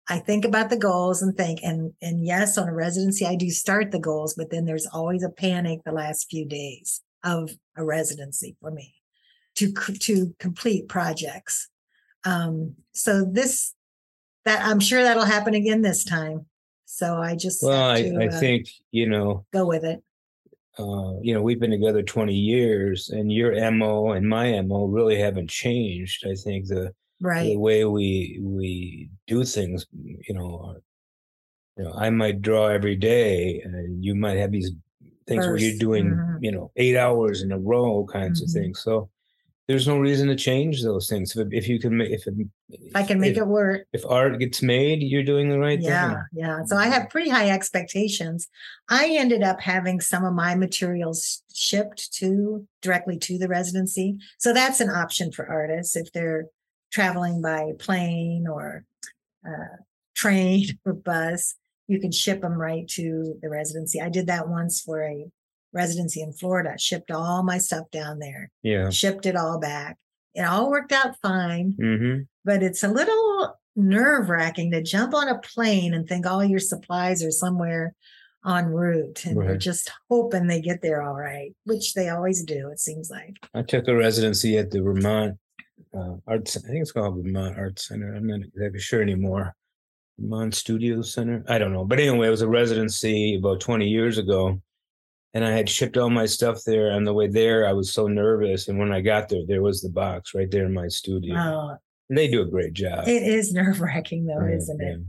I 0.08 0.18
think 0.18 0.44
about 0.44 0.70
the 0.70 0.76
goals 0.78 1.20
and 1.22 1.36
think, 1.36 1.60
and 1.62 1.92
and 2.00 2.24
yes, 2.24 2.56
on 2.56 2.68
a 2.68 2.74
residency, 2.74 3.26
I 3.26 3.34
do 3.34 3.50
start 3.50 3.90
the 3.90 3.98
goals, 3.98 4.34
but 4.34 4.50
then 4.50 4.64
there's 4.64 4.86
always 4.86 5.22
a 5.22 5.28
panic 5.28 5.80
the 5.84 5.92
last 5.92 6.28
few 6.30 6.46
days 6.46 7.02
of 7.24 7.50
a 7.76 7.84
residency 7.84 8.56
for 8.60 8.70
me 8.70 8.94
to 9.56 9.72
to 9.72 10.34
complete 10.38 10.88
projects. 10.88 11.68
Um, 12.24 12.76
so 12.92 13.24
this 13.24 13.74
that 14.44 14.64
I'm 14.66 14.80
sure 14.80 15.02
that'll 15.02 15.24
happen 15.24 15.54
again 15.54 15.82
this 15.82 16.04
time. 16.04 16.46
So 16.86 17.16
I 17.16 17.36
just 17.36 17.62
Well, 17.62 17.90
I, 17.90 18.02
to, 18.02 18.16
I 18.22 18.26
uh, 18.28 18.40
think, 18.40 18.68
you 18.90 19.08
know, 19.08 19.44
go 19.52 19.66
with 19.66 19.84
it. 19.84 20.02
uh, 20.78 21.20
you 21.20 21.34
know, 21.34 21.42
we've 21.42 21.60
been 21.60 21.70
together 21.70 22.02
20 22.02 22.34
years 22.34 23.10
and 23.10 23.30
your 23.30 23.52
MO 23.70 24.12
and 24.12 24.26
my 24.26 24.58
MO 24.62 24.86
really 24.86 25.18
haven't 25.20 25.50
changed. 25.50 26.26
I 26.26 26.34
think 26.34 26.66
the, 26.68 26.94
Right. 27.20 27.44
the 27.46 27.56
way 27.56 27.84
we 27.84 28.38
we 28.42 29.10
do 29.26 29.44
things, 29.44 29.86
you 29.92 30.34
know, 30.34 30.76
you 31.76 31.84
know, 31.84 31.92
I 31.94 32.10
might 32.10 32.42
draw 32.42 32.68
every 32.68 32.96
day, 32.96 33.60
and 33.64 34.04
you 34.04 34.14
might 34.14 34.38
have 34.38 34.52
these 34.52 34.70
things 35.26 35.46
where 35.46 35.56
you're 35.58 35.78
doing, 35.78 36.06
mhm. 36.10 36.38
you 36.40 36.52
know, 36.52 36.70
eight 36.76 36.96
hours 36.96 37.42
in 37.42 37.52
a 37.52 37.58
row 37.58 38.06
kinds 38.10 38.40
Mhm. 38.40 38.44
of 38.44 38.50
things. 38.50 38.80
So 38.80 39.10
there's 39.66 39.86
no 39.86 39.98
reason 39.98 40.28
to 40.28 40.34
change 40.36 40.82
those 40.82 41.08
things. 41.10 41.36
If, 41.36 41.48
if 41.52 41.68
you 41.68 41.78
can 41.78 41.94
make, 41.98 42.10
if, 42.10 42.26
it, 42.26 42.34
If 42.70 42.96
I 42.96 43.02
can 43.02 43.20
make 43.20 43.32
if, 43.32 43.38
it 43.38 43.46
work. 43.46 43.86
if 43.92 44.02
art 44.06 44.38
gets 44.38 44.62
made, 44.62 45.02
you're 45.02 45.22
doing 45.22 45.50
the 45.50 45.58
right 45.58 45.78
Yeah, 45.78 46.08
thing. 46.08 46.18
yeah. 46.32 46.46
Yeah. 46.58 46.64
So 46.64 46.76
I 46.76 46.86
have 46.86 47.10
pretty 47.10 47.28
high 47.28 47.50
expectations. 47.50 48.48
I 48.88 49.08
ended 49.10 49.42
up 49.42 49.60
having 49.60 50.00
some 50.00 50.24
of 50.24 50.32
my 50.32 50.54
materials 50.54 51.42
shipped 51.52 52.14
to 52.14 52.66
directly 52.80 53.18
to 53.18 53.36
the 53.36 53.48
residency. 53.48 54.16
So 54.38 54.54
that's 54.54 54.80
an 54.80 54.88
option 54.88 55.32
for 55.32 55.46
artists 55.46 55.94
if 55.96 56.10
they're 56.12 56.46
traveling 56.92 57.40
by 57.42 57.72
plane 57.78 58.46
or 58.50 58.84
uh, 59.46 59.76
train 60.16 60.64
or 60.84 60.92
bus. 60.94 61.54
You 61.86 62.00
can 62.00 62.12
ship 62.12 62.42
them 62.42 62.54
right 62.54 62.86
to 62.88 63.38
the 63.40 63.48
residency. 63.48 64.00
I 64.00 64.10
did 64.10 64.26
that 64.26 64.48
once 64.48 64.80
for 64.82 65.02
a 65.02 65.26
residency 65.72 66.20
in 66.20 66.32
Florida. 66.32 66.74
Shipped 66.78 67.10
all 67.10 67.42
my 67.42 67.58
stuff 67.58 67.90
down 67.90 68.18
there, 68.18 68.50
Yeah. 68.62 68.90
shipped 68.90 69.24
it 69.26 69.36
all 69.36 69.58
back. 69.58 69.96
It 70.34 70.42
all 70.42 70.70
worked 70.70 70.92
out 70.92 71.16
fine 71.22 71.74
Mm-hmm. 71.80 72.22
but 72.44 72.62
it's 72.62 72.82
a 72.84 72.88
little 72.88 73.54
nerve 73.74 74.28
wracking 74.28 74.70
to 74.72 74.82
jump 74.82 75.14
on 75.14 75.28
a 75.28 75.38
plane 75.38 75.94
and 75.94 76.06
think 76.06 76.26
all 76.26 76.44
your 76.44 76.58
supplies 76.58 77.22
are 77.24 77.30
somewhere 77.30 77.94
en 78.46 78.66
route 78.66 79.24
and 79.24 79.38
Right. 79.38 79.58
just 79.58 79.90
hoping 80.10 80.46
they 80.46 80.60
get 80.60 80.82
there 80.82 81.00
all 81.02 81.14
right, 81.16 81.54
which 81.64 81.94
they 81.94 82.08
always 82.08 82.42
do, 82.44 82.68
it 82.70 82.80
seems 82.80 83.10
like. 83.10 83.36
I 83.54 83.62
took 83.62 83.88
a 83.88 83.96
residency 83.96 84.58
at 84.58 84.70
the 84.70 84.80
Vermont 84.82 85.38
uh, 85.96 86.14
Arts. 86.26 86.56
I 86.56 86.60
think 86.68 86.82
it's 86.82 86.92
called 86.92 87.16
Vermont 87.22 87.56
Art 87.58 87.78
Center. 87.78 88.14
I'm 88.14 88.26
not 88.26 88.40
exactly 88.40 88.80
sure 88.80 89.02
anymore. 89.02 89.54
Vermont 90.18 90.54
Studio 90.54 91.02
Center. 91.02 91.44
I 91.48 91.58
don't 91.58 91.72
know, 91.72 91.84
but 91.84 92.00
anyway, 92.00 92.26
it 92.28 92.30
was 92.30 92.42
a 92.42 92.48
residency 92.48 93.36
about 93.36 93.60
20 93.60 93.86
years 93.86 94.18
ago, 94.18 94.60
and 95.34 95.44
I 95.44 95.50
had 95.52 95.68
shipped 95.68 95.96
all 95.96 96.10
my 96.10 96.26
stuff 96.26 96.62
there. 96.66 96.92
On 96.92 97.04
the 97.04 97.14
way 97.14 97.28
there, 97.28 97.66
I 97.68 97.72
was 97.72 97.92
so 97.92 98.06
nervous, 98.08 98.68
and 98.68 98.78
when 98.78 98.92
I 98.92 99.00
got 99.00 99.28
there, 99.28 99.42
there 99.46 99.62
was 99.62 99.80
the 99.80 99.90
box 99.90 100.34
right 100.34 100.50
there 100.50 100.66
in 100.66 100.74
my 100.74 100.88
studio. 100.88 101.36
Oh, 101.36 101.76
they 102.10 102.26
do 102.28 102.42
a 102.42 102.46
great 102.46 102.72
job. 102.72 103.06
it 103.06 103.22
is 103.22 103.52
nerve 103.54 103.80
wracking 103.80 104.26
though, 104.26 104.44
Yeah, 104.44 104.56
isn't 104.56 104.80
it? 104.80 105.00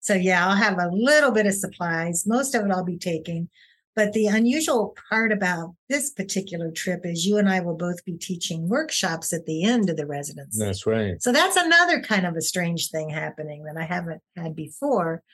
So 0.00 0.14
yeah, 0.14 0.46
I'll 0.48 0.56
have 0.56 0.78
a 0.78 0.88
little 0.92 1.30
bit 1.32 1.46
of 1.46 1.54
supplies. 1.54 2.24
Most 2.26 2.54
of 2.54 2.64
it 2.64 2.70
I'll 2.72 2.84
be 2.84 2.96
taking. 2.98 3.48
But 3.98 4.12
the 4.12 4.28
unusual 4.28 4.94
part 5.10 5.32
about 5.32 5.74
this 5.88 6.10
particular 6.10 6.70
trip 6.70 7.00
is 7.02 7.26
you 7.26 7.36
and 7.36 7.48
I 7.48 7.58
will 7.58 7.74
both 7.74 8.04
be 8.04 8.16
teaching 8.16 8.68
workshops 8.68 9.32
at 9.32 9.44
the 9.44 9.64
end 9.64 9.90
of 9.90 9.96
the 9.96 10.06
residency. 10.06 10.64
That's 10.64 10.86
right. 10.86 11.20
So 11.20 11.32
that's 11.32 11.56
another 11.56 12.00
kind 12.00 12.24
of 12.24 12.36
a 12.36 12.40
strange 12.40 12.90
thing 12.90 13.10
happening 13.10 13.64
that 13.64 13.76
I 13.76 13.82
haven't 13.82 14.22
had 14.36 14.54
before. 14.54 15.24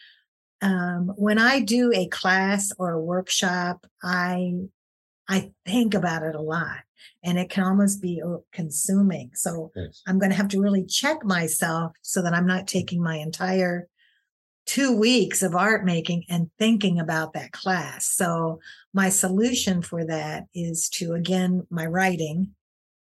Um, 0.62 1.12
when 1.16 1.38
I 1.38 1.61
do 1.61 1.92
a 1.94 2.06
class 2.06 2.73
or 2.78 2.92
a 2.92 3.02
workshop, 3.02 3.87
I 4.02 4.54
I 5.28 5.52
think 5.66 5.92
about 5.92 6.23
it 6.23 6.35
a 6.35 6.40
lot, 6.40 6.78
and 7.23 7.38
it 7.38 7.50
can 7.50 7.64
almost 7.64 8.00
be 8.00 8.23
uh, 8.26 8.38
consuming. 8.50 9.33
So 9.35 9.73
Yes. 9.76 10.00
I'm 10.06 10.18
going 10.18 10.30
to 10.30 10.38
have 10.38 10.49
to 10.49 10.62
really 10.62 10.87
check 10.87 11.23
myself 11.23 11.92
so 12.00 12.23
that 12.23 12.33
I'm 12.33 12.47
not 12.47 12.66
taking 12.66 13.02
my 13.02 13.16
entire 13.16 13.88
two 14.66 14.97
weeks 14.97 15.42
of 15.42 15.54
art 15.54 15.85
making 15.85 16.25
and 16.28 16.50
thinking 16.59 16.99
about 16.99 17.33
that 17.35 17.52
class. 17.52 18.06
So 18.06 18.61
my 18.92 19.09
solution 19.09 19.83
for 19.83 20.04
that 20.06 20.44
is 20.54 20.88
to 20.90 21.12
again 21.12 21.66
my 21.71 21.87
writing 21.87 22.54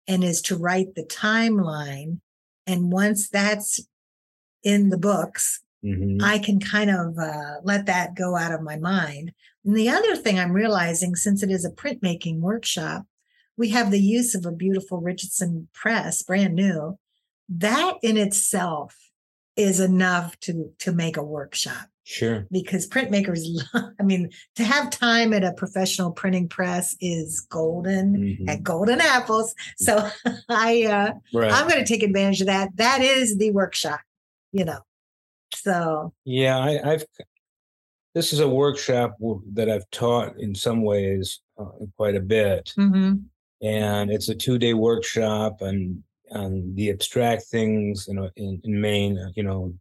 and 0.07 0.23
is 0.23 0.41
to 0.43 0.55
write 0.55 0.95
the 0.95 1.03
timeline 1.03 2.19
and 2.65 2.91
once 2.91 3.29
that's 3.29 3.79
in 4.63 4.89
the 4.89 4.97
books 4.97 5.61
Mhm. 5.83 6.21
I 6.21 6.39
can 6.39 6.59
kind 6.59 6.89
of 6.89 7.17
uh, 7.17 7.61
let 7.63 7.85
that 7.85 8.15
go 8.15 8.35
out 8.35 8.51
of 8.51 8.61
my 8.61 8.77
mind. 8.77 9.33
And 9.63 9.75
the 9.75 9.89
other 9.89 10.15
thing 10.15 10.39
I'm 10.39 10.51
realizing, 10.51 11.15
since 11.15 11.43
it 11.43 11.51
is 11.51 11.65
a 11.65 11.71
printmaking 11.71 12.39
workshop, 12.39 13.05
we 13.57 13.69
have 13.69 13.91
the 13.91 14.01
use 14.01 14.35
of 14.35 14.45
a 14.45 14.51
beautiful 14.51 15.01
Richardson 15.01 15.67
press, 15.73 16.23
brand 16.23 16.55
new. 16.55 16.97
That 17.49 17.95
in 18.01 18.17
itself 18.17 18.95
is 19.57 19.79
enough 19.79 20.39
to 20.41 20.71
to 20.79 20.91
make 20.93 21.17
a 21.17 21.23
workshop 21.23 21.87
Sure. 22.03 22.47
because 22.51 22.87
printmakers, 22.87 23.41
I 23.99 24.03
mean, 24.03 24.29
to 24.55 24.63
have 24.63 24.89
time 24.91 25.33
at 25.33 25.43
a 25.43 25.51
professional 25.51 26.11
printing 26.11 26.47
press 26.47 26.95
is 27.01 27.41
golden 27.41 28.15
Mhm. 28.15 28.49
at 28.49 28.63
Golden 28.63 29.01
Apples. 29.01 29.53
So 29.77 30.07
I 30.49 30.83
uh, 30.85 31.11
Right. 31.33 31.51
I'm 31.51 31.67
going 31.67 31.83
to 31.83 31.85
take 31.85 32.03
advantage 32.03 32.39
of 32.41 32.47
that. 32.47 32.69
That 32.77 33.01
is 33.01 33.37
the 33.37 33.51
workshop, 33.51 33.99
you 34.53 34.63
know. 34.63 34.79
So 35.53 36.13
Yeah, 36.23 36.57
I, 36.59 36.91
I've. 36.93 37.05
This 38.13 38.33
is 38.33 38.39
a 38.39 38.47
workshop 38.49 39.15
that 39.53 39.69
I've 39.69 39.87
taught 39.91 40.39
in 40.39 40.55
some 40.55 40.81
ways 40.81 41.39
uh, 41.59 41.65
quite 41.97 42.15
a 42.15 42.19
bit, 42.19 42.73
mhm. 42.77 43.21
and 43.61 44.09
it's 44.09 44.27
a 44.29 44.33
two-day 44.33 44.73
workshop 44.73 45.61
on 45.61 46.03
on 46.31 46.73
the 46.75 46.89
abstract 46.89 47.43
things, 47.43 48.05
you 48.07 48.13
know, 48.15 48.29
in, 48.35 48.59
in 48.63 48.81
Maine, 48.81 49.17
uh, 49.17 49.29
you 49.35 49.43
know, 49.43 49.73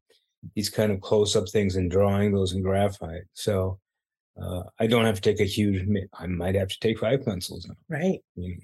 these 0.54 0.70
kind 0.70 0.92
of 0.92 1.00
close-up 1.00 1.48
things 1.48 1.76
and 1.76 1.90
drawing 1.90 2.32
those 2.32 2.52
in 2.52 2.62
graphite. 2.62 3.24
So 3.34 3.78
uh, 4.40 4.62
I 4.78 4.86
don't 4.86 5.04
have 5.06 5.16
to 5.16 5.20
take 5.20 5.40
a 5.40 5.44
huge. 5.44 5.86
I 6.14 6.26
might 6.26 6.54
have 6.54 6.68
to 6.68 6.78
take 6.80 6.98
five 6.98 7.24
pencils 7.24 7.66
now. 7.66 7.74
right. 7.88 8.20
You 8.36 8.58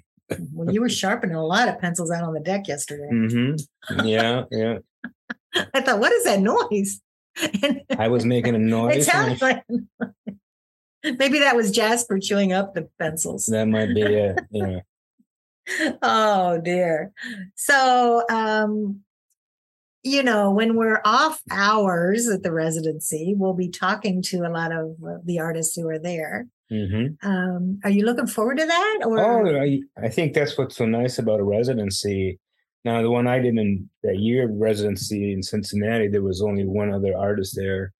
Well, 0.53 0.73
you 0.73 0.81
were 0.81 0.89
sharpening 0.89 1.35
a 1.37 1.45
lot 1.45 1.69
of 1.69 1.79
pencils 1.81 2.11
out 2.11 2.23
on 2.25 2.35
the 2.35 2.41
deck 2.41 2.69
yesterday. 2.69 3.09
know. 3.11 3.29
Mhm. 3.29 3.63
Yeah, 4.05 4.45
yeah. 4.51 4.79
I 5.75 5.81
thought, 5.81 5.99
what 6.01 6.13
is 6.13 6.25
that 6.25 6.41
noise? 6.41 7.01
I 7.99 8.09
was 8.09 8.25
making 8.25 8.55
a 8.55 8.59
it 8.59 8.63
noise. 8.63 9.09
like 9.41 9.65
maybe 11.05 11.41
that 11.41 11.57
was 11.57 11.71
Jasper 11.71 12.19
chewing 12.19 12.53
up 12.53 12.75
the 12.75 12.89
pencils. 12.99 13.47
that 13.47 13.67
might 13.67 13.95
be 13.95 14.03
it. 14.03 14.39
Yeah. 14.51 14.81
oh 16.03 16.61
dear. 16.63 17.13
So 17.55 18.25
um 18.29 19.01
you 20.05 20.23
know, 20.23 20.51
when 20.51 20.75
we're 20.75 21.01
off 21.05 21.41
hours 21.51 22.29
at 22.29 22.43
the 22.43 22.53
residency, 22.53 23.35
we'll 23.37 23.55
be 23.55 23.69
talking 23.69 24.21
to 24.23 24.39
a 24.39 24.51
lot 24.51 24.73
of 24.73 24.97
uh, 25.07 25.19
the 25.25 25.39
artists 25.39 25.77
who 25.77 25.89
are 25.89 25.99
there. 25.99 26.49
hmm 26.71 27.07
Um, 27.23 27.79
are 27.85 27.91
you 27.91 28.05
looking 28.05 28.27
forward 28.27 28.59
to 28.59 28.67
that? 28.67 28.99
Or 29.05 29.21
Oh, 29.21 29.61
I, 29.61 29.81
I 29.97 30.09
think 30.09 30.35
that's 30.35 30.59
what's 30.59 30.77
so 30.77 30.87
nice 30.87 31.19
about 31.19 31.39
a 31.41 31.45
residency. 31.45 32.41
Now, 32.85 33.01
the 33.01 33.11
one 33.11 33.29
I 33.29 33.39
did 33.39 33.57
in 33.57 33.89
that 34.03 34.19
year 34.19 34.49
of 34.49 34.57
residency 34.57 35.33
in 35.33 35.43
Cincinnati, 35.43 36.09
there 36.09 36.23
was 36.23 36.43
only 36.43 36.65
one 36.65 36.93
other 36.93 37.17
artist 37.17 37.55
there, 37.57 37.93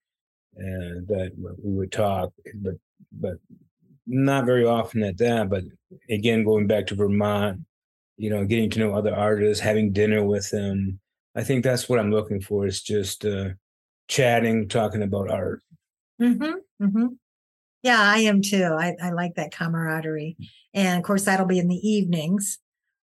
and 0.57 1.07
that 1.07 1.31
we 1.63 1.73
would 1.73 1.93
talk, 1.93 2.33
but 2.57 2.75
but 3.13 3.35
not 4.07 4.47
very 4.47 4.65
often 4.65 5.03
at 5.03 5.19
that. 5.19 5.49
But 5.49 5.65
again, 6.11 6.45
going 6.45 6.67
back 6.67 6.87
to 6.89 6.95
Vermont, 6.95 7.61
you 8.17 8.31
know, 8.31 8.45
getting 8.45 8.71
to 8.71 8.79
know 8.79 8.95
other 8.95 9.15
artists, 9.15 9.63
having 9.63 9.93
dinner 9.93 10.25
with 10.25 10.51
them. 10.51 11.01
I 11.35 11.43
think 11.43 11.65
that's 11.65 11.89
what 11.89 11.99
I'm 11.99 12.11
looking 12.11 12.41
for 12.41 12.67
is 12.67 12.83
just 12.83 13.25
uh, 13.25 13.51
chatting, 14.09 14.69
talking 14.69 15.03
about 15.03 15.31
art. 15.31 15.63
Mm-hmm, 16.21 16.85
mm-hmm. 16.85 17.07
Yeah, 17.83 18.01
I 18.01 18.19
am 18.19 18.43
too. 18.43 18.77
I, 18.79 18.95
I 19.03 19.11
like 19.11 19.35
that 19.37 19.53
camaraderie. 19.53 20.37
And 20.75 20.99
of 20.99 21.05
course, 21.05 21.25
that'll 21.25 21.47
be 21.47 21.59
in 21.59 21.69
the 21.69 21.89
evenings. 21.89 22.59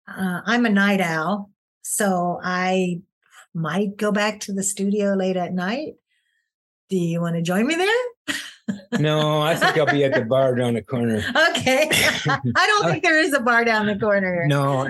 Uh, 0.08 0.42
I'm 0.46 0.66
a 0.66 0.70
night 0.70 1.02
owl, 1.02 1.52
so 1.82 2.40
I 2.44 3.02
might 3.54 3.98
go 3.98 4.12
back 4.12 4.40
to 4.42 4.54
the 4.54 4.64
studio 4.64 5.14
late 5.14 5.36
at 5.36 5.54
night. 5.54 5.96
Do 6.90 6.98
you 6.98 7.20
want 7.22 7.36
to 7.36 7.42
join 7.42 7.66
me 7.66 7.76
there? 7.76 8.06
No, 9.00 9.42
I 9.42 9.56
think 9.56 9.78
I'll 9.78 9.86
be 9.86 10.04
at 10.04 10.14
the 10.14 10.22
bar 10.26 10.56
down 10.56 10.74
the 10.74 10.82
corner. 10.82 11.18
Okay. 11.52 11.90
I 11.92 12.68
don't 12.68 12.92
think 12.92 13.04
there 13.04 13.20
is 13.20 13.34
a 13.34 13.40
bar 13.40 13.64
down 13.64 13.86
the 13.86 13.98
corner. 13.98 14.46
No, 14.48 14.90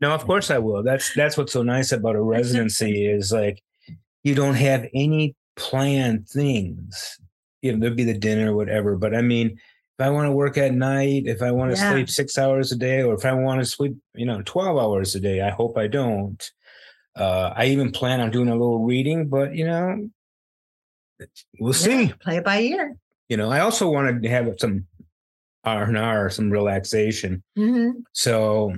no, 0.00 0.12
of 0.12 0.24
course 0.24 0.50
I 0.50 0.58
will. 0.58 0.82
That's 0.82 1.12
that's 1.14 1.36
what's 1.36 1.52
so 1.52 1.62
nice 1.62 1.90
about 1.92 2.16
a 2.16 2.22
residency 2.36 3.06
is 3.06 3.32
like 3.32 3.62
you 4.22 4.34
don't 4.34 4.54
have 4.54 4.86
any 4.94 5.34
planned 5.56 6.28
things. 6.28 7.18
You 7.62 7.72
know, 7.72 7.78
there'll 7.80 7.96
be 7.96 8.04
the 8.04 8.18
dinner 8.18 8.52
or 8.52 8.56
whatever. 8.56 8.96
But 8.96 9.14
I 9.14 9.22
mean, 9.22 9.58
if 9.98 10.04
I 10.06 10.10
want 10.10 10.26
to 10.26 10.32
work 10.32 10.58
at 10.58 10.74
night, 10.74 11.24
if 11.26 11.42
I 11.42 11.50
want 11.50 11.72
to 11.74 11.78
Yeah. 11.80 11.90
sleep 11.90 12.10
six 12.10 12.36
hours 12.38 12.72
a 12.72 12.76
day, 12.76 13.02
or 13.02 13.14
if 13.14 13.24
I 13.24 13.32
want 13.32 13.60
to 13.60 13.64
sleep, 13.66 13.96
you 14.14 14.26
know, 14.26 14.42
twelve 14.42 14.76
hours 14.78 15.14
a 15.14 15.20
day, 15.20 15.40
I 15.40 15.50
hope 15.50 15.76
I 15.78 15.86
don't. 15.86 16.40
Uh, 17.16 17.52
I 17.56 17.66
even 17.66 17.92
plan 17.92 18.20
on 18.20 18.30
doing 18.30 18.48
a 18.48 18.52
little 18.52 18.84
reading, 18.84 19.28
but 19.28 19.54
you 19.54 19.64
know, 19.66 20.08
we'll 21.60 21.72
see. 21.72 22.04
Yeah, 22.04 22.12
play 22.20 22.36
it 22.38 22.44
by 22.44 22.60
ear. 22.60 22.96
You 23.28 23.36
know, 23.36 23.50
I 23.50 23.60
also 23.60 23.88
wanted 23.90 24.22
to 24.22 24.28
have 24.28 24.48
some 24.58 24.86
R 25.64 25.84
and 25.84 25.96
R, 25.98 26.28
some 26.30 26.50
relaxation. 26.50 27.42
hmm 27.56 27.90
So 28.12 28.74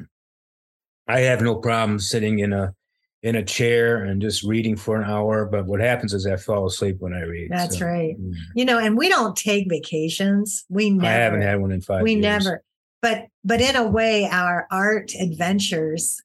I 1.09 1.21
have 1.21 1.41
no 1.43 1.57
problem 1.57 1.99
sitting 1.99 2.38
in 2.41 2.53
a 2.53 2.75
in 3.23 3.35
a 3.37 3.45
chair 3.45 4.05
and 4.05 4.21
just 4.23 4.45
reading 4.45 4.76
for 4.76 4.97
an 5.00 5.11
hour. 5.11 5.47
But 5.47 5.67
what 5.67 5.81
happens 5.81 6.15
is 6.15 6.26
I 6.26 6.37
fall 6.37 6.67
asleep 6.67 6.97
when 7.00 7.12
I 7.12 7.23
read. 7.23 7.50
That's 7.50 7.79
So, 7.79 7.87
right. 7.87 8.15
mm, 8.21 8.35
You 8.55 8.65
know, 8.65 8.79
and 8.79 8.97
we 8.97 9.09
don't 9.09 9.37
take 9.37 9.69
vacations. 9.69 10.65
We 10.69 10.91
never. 10.91 11.07
I 11.07 11.12
haven't 11.12 11.43
had 11.43 11.61
one 11.61 11.73
in 11.73 11.81
five 11.81 12.03
we 12.03 12.12
years. 12.12 12.23
never 12.23 12.62
but 13.03 13.26
but 13.45 13.61
in 13.61 13.76
a 13.76 13.87
way 13.87 14.26
our 14.31 14.67
art 14.71 15.12
adventures 15.21 16.21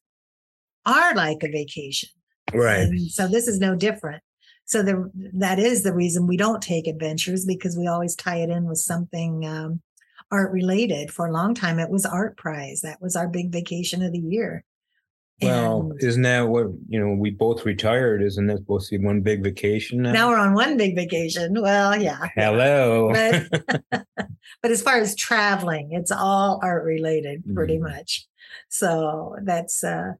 are 0.86 1.14
like 1.14 1.42
a 1.42 1.48
vacation 1.50 2.08
Right. 2.54 2.80
and 2.80 3.10
so 3.10 3.28
this 3.28 3.46
is 3.46 3.58
no 3.60 3.74
different 3.76 4.22
So 4.64 4.82
the, 4.82 5.10
that 5.34 5.58
is 5.58 5.82
the 5.82 5.92
reason 5.94 6.26
we 6.26 6.36
don't 6.36 6.62
take 6.62 6.86
adventures 6.86 7.44
because 7.44 7.76
we 7.76 7.86
always 7.86 8.14
tie 8.14 8.36
it 8.38 8.48
in 8.50 8.64
with 8.64 8.78
something 8.78 9.46
um, 9.46 9.82
art 10.30 10.52
related. 10.52 11.10
For 11.10 11.26
a 11.26 11.32
long 11.32 11.54
time, 11.54 11.78
it 11.78 11.90
was 11.90 12.06
Art 12.06 12.36
Prize. 12.36 12.80
That 12.82 13.00
was 13.02 13.16
our 13.16 13.28
big 13.28 13.52
vacation 13.52 14.02
of 14.02 14.12
the 14.12 14.18
year. 14.18 14.64
Well, 15.42 15.90
And 15.90 16.02
isn't 16.04 16.22
that 16.22 16.48
what 16.48 16.68
you 16.88 17.00
know? 17.00 17.14
We 17.14 17.30
both 17.30 17.64
retired. 17.66 18.22
Isn't 18.22 18.46
that 18.46 18.58
supposed 18.58 18.88
to 18.90 18.98
be 18.98 19.04
one 19.04 19.22
big 19.22 19.42
vacation 19.42 20.02
now? 20.02 20.12
now 20.12 20.28
we're 20.28 20.38
on 20.38 20.54
one 20.54 20.76
big 20.76 20.94
vacation. 20.94 21.60
Well, 21.60 22.00
yeah. 22.00 22.28
Hello. 22.36 23.10
But, 23.12 23.76
but 24.62 24.70
as 24.70 24.80
far 24.80 24.98
as 24.98 25.16
traveling, 25.16 25.90
it's 25.92 26.12
all 26.12 26.60
art 26.62 26.84
related 26.84 27.42
pretty 27.54 27.78
Mhm. 27.78 27.90
much. 27.90 28.28
So 28.68 29.36
that's 29.42 29.82
uh 29.82 30.12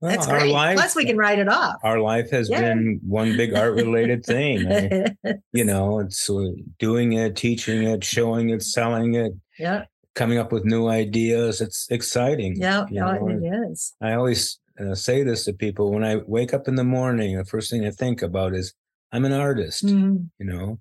Well, 0.00 0.12
that's 0.12 0.28
our 0.28 0.38
great. 0.40 0.52
life, 0.52 0.76
Plus 0.76 0.94
we 0.94 1.04
can 1.04 1.16
write 1.16 1.38
it 1.40 1.48
off. 1.48 1.76
our 1.82 1.98
life 2.00 2.30
has 2.30 2.48
Yeah. 2.48 2.60
been 2.60 3.00
one 3.06 3.36
big 3.36 3.54
art 3.54 3.74
related 3.74 4.24
thing. 4.24 4.70
I- 4.70 5.10
you 5.52 5.64
know, 5.64 5.98
it's 6.00 6.30
uh, 6.30 6.50
doing 6.78 7.14
it, 7.14 7.34
teaching 7.36 7.82
it, 7.82 8.04
showing 8.04 8.50
it, 8.50 8.62
selling 8.62 9.14
it, 9.14 9.32
yeah, 9.58 9.84
coming 10.14 10.38
up 10.38 10.52
with 10.52 10.64
new 10.64 10.86
ideas. 10.88 11.60
It's 11.60 11.88
exciting. 11.90 12.56
yeah, 12.56 12.86
you 12.90 13.00
know, 13.00 13.28
it 13.28 13.42
is. 13.70 13.94
I 14.00 14.12
always 14.14 14.60
uh, 14.80 14.94
say 14.94 15.24
this 15.24 15.44
to 15.46 15.52
people 15.52 15.90
when 15.92 16.04
I 16.04 16.16
wake 16.26 16.54
up 16.54 16.68
in 16.68 16.76
the 16.76 16.84
morning. 16.84 17.36
The 17.36 17.44
first 17.44 17.68
thing 17.70 17.84
I 17.84 17.90
think 17.90 18.22
about 18.22 18.54
is 18.54 18.74
I'm 19.10 19.24
an 19.24 19.32
artist, 19.32 19.84
Mhm. 19.84 20.28
you 20.38 20.46
know, 20.46 20.78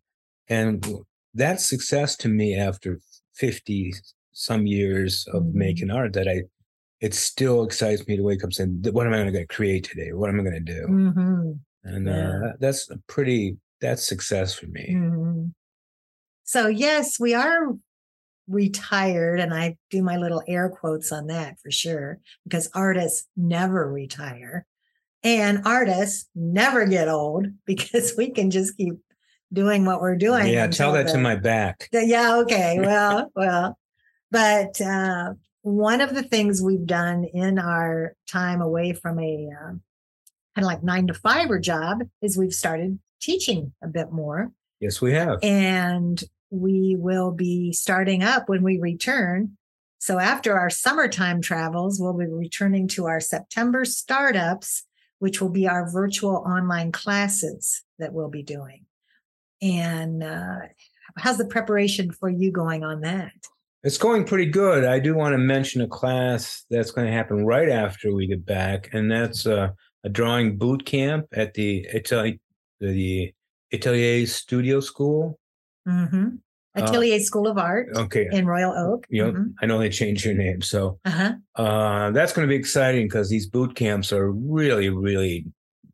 and 0.47 0.85
that's 1.33 1.65
success 1.65 2.15
to 2.17 2.27
me 2.29 2.55
after 2.55 2.99
50 3.33 3.93
some 4.33 4.67
years 4.67 5.25
of 5.33 5.41
Mhm. 5.43 5.53
making 5.53 5.89
art 5.89 6.13
that 6.13 6.27
I, 6.27 6.43
it 7.01 7.13
still 7.13 7.63
excites 7.63 8.07
me 8.07 8.17
to 8.17 8.23
wake 8.23 8.43
up 8.43 8.51
saying, 8.53 8.81
what 8.91 9.05
am 9.05 9.13
I 9.13 9.17
going 9.17 9.33
to 9.33 9.45
create 9.45 9.83
today? 9.83 10.13
What 10.13 10.29
am 10.29 10.39
I 10.39 10.43
going 10.43 10.65
to 10.65 10.73
do? 10.73 10.87
Mhm. 10.87 11.59
And 11.83 12.09
uh, 12.09 12.53
that's 12.59 12.89
a 12.89 12.97
pretty, 13.07 13.57
that's 13.81 14.05
success 14.07 14.53
for 14.55 14.67
me. 14.67 14.87
Mhm. 14.91 15.53
So 16.43 16.67
yes, 16.67 17.19
we 17.19 17.33
are 17.33 17.73
retired, 18.47 19.39
and 19.39 19.53
I 19.53 19.77
do 19.89 20.01
my 20.01 20.17
little 20.17 20.41
air 20.47 20.69
quotes 20.69 21.11
on 21.11 21.27
that 21.27 21.59
for 21.59 21.69
sure, 21.71 22.19
because 22.45 22.69
artists 22.73 23.27
never 23.35 23.91
retire, 23.91 24.65
and 25.23 25.61
artists 25.65 26.27
never 26.35 26.85
get 26.85 27.09
old 27.09 27.47
because 27.65 28.13
we 28.17 28.29
can 28.31 28.49
just 28.49 28.77
keep 28.77 28.93
doing 29.53 29.85
what 29.85 30.01
we're 30.01 30.15
doing. 30.15 30.47
Yeah, 30.47 30.67
tell 30.67 30.93
that 30.93 31.07
to 31.09 31.17
my 31.17 31.35
back. 31.35 31.89
the- 31.91 32.05
yeah, 32.05 32.37
okay. 32.37 32.79
Well, 32.79 33.31
well, 33.35 33.77
but 34.31 34.79
uh, 34.81 35.33
one 35.67 35.99
of 35.99 36.15
the 36.15 36.23
things 36.23 36.61
we've 36.61 36.85
done 36.85 37.25
in 37.25 37.59
our 37.59 38.15
time 38.25 38.61
away 38.61 38.93
from 38.93 39.19
a 39.19 39.49
uh, 39.51 39.71
kind 39.71 39.79
of 40.59 40.63
like 40.63 40.81
nine 40.81 41.07
to 41.07 41.13
five 41.13 41.49
job 41.59 41.99
is 42.21 42.37
we've 42.37 42.53
started 42.53 42.97
teaching 43.19 43.73
a 43.83 43.87
bit 43.87 44.09
more. 44.09 44.49
Yes, 44.79 45.01
we 45.01 45.11
have. 45.11 45.39
And 45.43 46.23
we 46.49 46.95
will 46.97 47.31
be 47.31 47.73
starting 47.73 48.23
up 48.23 48.47
when 48.47 48.63
we 48.63 48.79
return. 48.79 49.57
So 49.97 50.19
after 50.19 50.57
our 50.57 50.69
summertime 50.69 51.41
travels, 51.41 51.99
we'll 51.99 52.13
be 52.13 52.27
returning 52.27 52.87
to 52.89 53.07
our 53.07 53.19
September 53.19 53.83
startups, 53.83 54.85
which 55.19 55.41
will 55.41 55.49
be 55.49 55.67
our 55.67 55.91
virtual 55.91 56.45
online 56.47 56.93
classes 56.93 57.83
that 57.99 58.13
we'll 58.13 58.29
be 58.29 58.43
doing. 58.43 58.85
And 59.61 60.23
uh, 60.23 60.59
how's 61.17 61.37
the 61.37 61.45
preparation 61.45 62.11
for 62.11 62.29
you 62.29 62.51
going 62.53 62.85
on 62.85 63.01
that? 63.01 63.33
It's 63.83 63.97
going 63.97 64.25
pretty 64.25 64.47
good. 64.47 64.83
I 64.83 64.99
do 64.99 65.13
want 65.13 65.33
to 65.33 65.37
mention 65.37 65.81
a 65.81 65.87
class 65.87 66.65
that's 66.69 66.91
going 66.91 67.07
to 67.07 67.13
happen 67.13 67.45
right 67.45 67.69
after 67.69 68.13
we 68.13 68.27
get 68.27 68.45
back, 68.45 68.89
and 68.93 69.09
that's 69.11 69.45
uh, 69.45 69.69
a 70.03 70.09
drawing 70.09 70.57
boot 70.57 70.85
camp 70.85 71.27
at 71.33 71.53
the 71.53 71.85
Atelier, 71.93 72.37
the 72.79 73.33
Atelier 73.71 74.25
Studio 74.25 74.79
School. 74.79 75.39
Mm-hmm. 75.87 76.27
Uh, 76.75 76.81
Atelier 76.81 77.19
School 77.19 77.47
of 77.47 77.57
Art 77.57 77.89
Okay, 77.95 78.27
in 78.31 78.45
Royal 78.45 78.73
Oak. 78.75 79.05
you 79.09 79.23
know, 79.23 79.31
Mhm. 79.31 79.53
I 79.61 79.65
know 79.67 79.79
they 79.79 79.89
changed 79.89 80.25
your 80.25 80.33
name, 80.35 80.61
so 80.61 80.99
Uh-huh. 81.05 81.33
uh, 81.55 82.11
that's 82.11 82.33
going 82.33 82.47
to 82.47 82.49
be 82.51 82.55
exciting 82.59 83.05
because 83.05 83.29
these 83.29 83.47
boot 83.47 83.75
camps 83.75 84.11
are 84.11 84.31
really, 84.31 84.89
really 84.89 85.45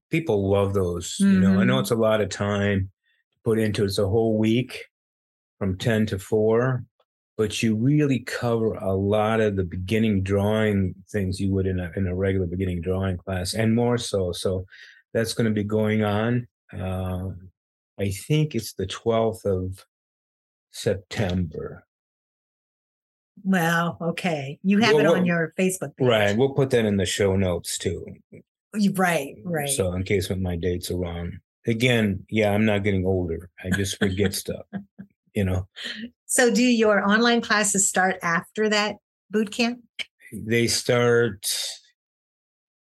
people 0.10 0.50
love 0.50 0.74
those. 0.74 1.16
You 1.20 1.40
know, 1.40 1.60
I 1.60 1.64
know 1.64 1.78
Mhm. 1.78 1.82
it's 1.82 1.92
a 1.92 1.96
lot 1.96 2.22
of 2.22 2.30
time 2.30 2.92
to 3.32 3.38
put 3.44 3.60
into 3.60 3.84
it. 3.84 3.88
It's 3.88 3.98
a 3.98 4.08
whole 4.08 4.38
week 4.38 4.86
from 5.58 5.78
ten 5.78 6.06
to 6.08 6.20
four, 6.20 6.84
but 7.38 7.64
you 7.64 7.76
really 7.76 8.20
cover 8.20 8.74
a 8.74 8.94
lot 8.94 9.40
of 9.42 9.56
the 9.56 9.64
beginning 9.64 10.24
drawing 10.24 10.96
things 11.10 11.40
you 11.40 11.52
would 11.52 11.68
in 11.68 11.80
a 11.80 11.92
in 11.96 12.08
a 12.08 12.16
regular 12.16 12.48
beginning 12.48 12.82
drawing 12.82 13.18
class, 13.18 13.54
and 13.54 13.76
more 13.76 13.98
so. 13.98 14.32
So 14.32 14.66
that's 15.14 15.34
going 15.34 15.46
to 15.46 15.54
be 15.54 15.64
going 15.64 16.04
on. 16.04 16.48
Uh, 16.72 17.30
I 18.00 18.10
think 18.10 18.56
it's 18.56 18.74
the 18.74 18.88
twelfth 18.88 19.46
of 19.46 19.86
September. 20.72 21.86
Well, 23.44 23.98
okay. 24.00 24.60
You 24.64 24.80
have 24.80 24.94
Well, 24.94 25.14
it 25.14 25.18
on 25.18 25.26
your 25.26 25.54
Facebook 25.58 25.96
page. 25.98 26.08
Right. 26.08 26.38
We'll 26.38 26.54
put 26.54 26.70
that 26.72 26.86
in 26.86 26.98
the 26.98 27.06
show 27.06 27.36
notes 27.36 27.78
too. 27.78 28.06
Right, 28.94 29.36
right. 29.44 29.70
So 29.70 29.94
in 29.94 30.04
case 30.04 30.30
my 30.30 30.56
dates 30.56 30.92
are 30.92 30.98
wrong. 30.98 31.40
Again, 31.66 32.26
yeah, 32.30 32.52
I'm 32.52 32.66
not 32.66 32.84
getting 32.84 33.06
older. 33.06 33.50
I 33.64 33.70
just 33.70 33.98
forget 33.98 34.34
stuff. 34.34 34.66
You 35.34 35.44
know, 35.46 35.68
So, 36.26 36.54
do 36.54 36.62
your 36.64 37.04
online 37.08 37.42
classes 37.42 37.88
start 37.90 38.18
after 38.22 38.70
that 38.70 38.96
boot 39.32 39.52
camp? 39.52 39.80
they 40.32 40.66
start, 40.68 41.48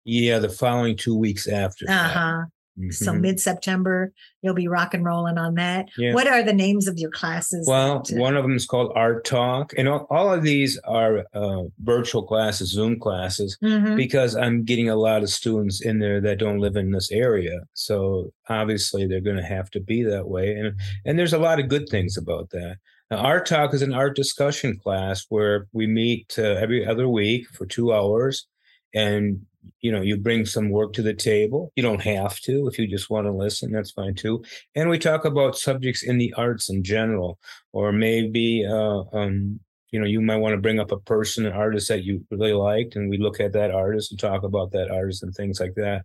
yeah, 0.04 0.40
the 0.40 0.50
following 0.50 0.98
two 0.98 1.16
weeks 1.16 1.48
after. 1.48 1.86
Uh 1.90 2.14
that. 2.14 2.46
Huh. 2.78 2.92
So, 2.92 3.14
mid 3.14 3.40
September, 3.40 4.12
you'll 4.42 4.54
be 4.54 4.68
rock 4.68 4.94
and 4.94 5.06
rolling 5.06 5.38
on 5.38 5.56
that. 5.56 5.88
Yeah. 5.98 6.14
What 6.14 6.28
are 6.28 6.44
the 6.44 6.54
names 6.54 6.88
of 6.88 6.98
your 6.98 7.12
classes? 7.12 7.68
Well, 7.68 8.04
uh, 8.12 8.18
one 8.18 8.36
of 8.36 8.44
them 8.44 8.56
is 8.56 8.66
called 8.66 8.92
Art 8.96 9.26
Talk, 9.26 9.74
and 9.78 9.88
all, 9.88 10.08
all 10.10 10.34
of 10.34 10.44
these 10.44 10.80
are 10.86 11.26
uh, 11.34 11.64
virtual 11.80 12.24
classes, 12.24 12.72
Zoom 12.72 13.00
classes, 13.00 13.58
mhm. 13.64 13.96
because 13.96 14.36
I'm 14.36 14.64
getting 14.64 14.90
a 14.90 14.96
lot 14.96 15.24
of 15.24 15.30
students 15.30 15.82
in 15.82 16.00
there 16.00 16.22
that 16.22 16.40
don't 16.40 16.60
live 16.60 16.76
in 16.76 16.92
this 16.92 17.12
area. 17.12 17.62
So 17.74 18.32
obviously 18.50 19.08
they're 19.08 19.22
going 19.22 19.36
to 19.38 19.44
have 19.44 19.70
to 19.72 19.80
be 19.80 20.04
that 20.04 20.28
way, 20.28 20.56
and 20.56 20.80
and 21.06 21.18
there's 21.18 21.34
a 21.34 21.40
lot 21.40 21.60
of 21.60 21.70
good 21.70 21.90
things 21.90 22.18
about 22.18 22.50
that. 22.52 22.78
Now, 23.12 23.18
Art 23.18 23.46
Talk 23.46 23.74
is 23.74 23.84
an 23.84 23.94
art 23.94 24.16
discussion 24.16 24.80
class 24.80 25.26
where 25.30 25.68
we 25.74 25.86
meet 25.86 26.36
uh, 26.40 26.42
every 26.42 26.86
other 26.86 27.08
week 27.08 27.48
for 27.50 27.66
two 27.66 27.94
hours, 27.94 28.48
and 28.94 29.46
you 29.82 29.92
know 29.92 30.02
you 30.02 30.18
bring 30.18 30.46
some 30.46 30.70
work 30.70 30.94
to 30.94 31.02
the 31.02 31.14
table. 31.14 31.72
You 31.76 31.84
don't 31.84 32.02
have 32.02 32.40
to 32.42 32.68
if 32.68 32.78
you 32.80 32.88
just 32.88 33.10
want 33.10 33.26
to 33.28 33.32
listen. 33.32 33.72
That's 33.72 33.92
fine 33.92 34.16
too. 34.16 34.44
And 34.76 34.90
we 34.90 35.00
talk 35.00 35.26
about 35.26 35.58
subjects 35.58 36.04
in 36.04 36.18
the 36.18 36.34
arts 36.34 36.70
in 36.70 36.84
general, 36.84 37.40
or 37.74 37.92
maybe 37.92 38.66
uh, 38.68 39.04
um, 39.14 39.60
you 39.92 40.00
know 40.00 40.06
you 40.06 40.22
might 40.22 40.38
want 40.38 40.54
to 40.54 40.62
bring 40.62 40.80
up 40.80 40.92
a 40.92 41.00
person, 41.00 41.46
an 41.46 41.54
artist 41.54 41.88
that 41.90 42.04
you 42.04 42.26
really 42.32 42.54
liked, 42.54 42.96
and 42.96 43.10
we 43.10 43.18
look 43.18 43.40
at 43.40 43.54
that 43.54 43.72
artist 43.72 44.12
and 44.12 44.20
talk 44.20 44.44
about 44.44 44.72
that 44.72 44.92
artist 44.92 45.24
and 45.24 45.34
things 45.34 45.60
like 45.60 45.76
that. 45.76 46.04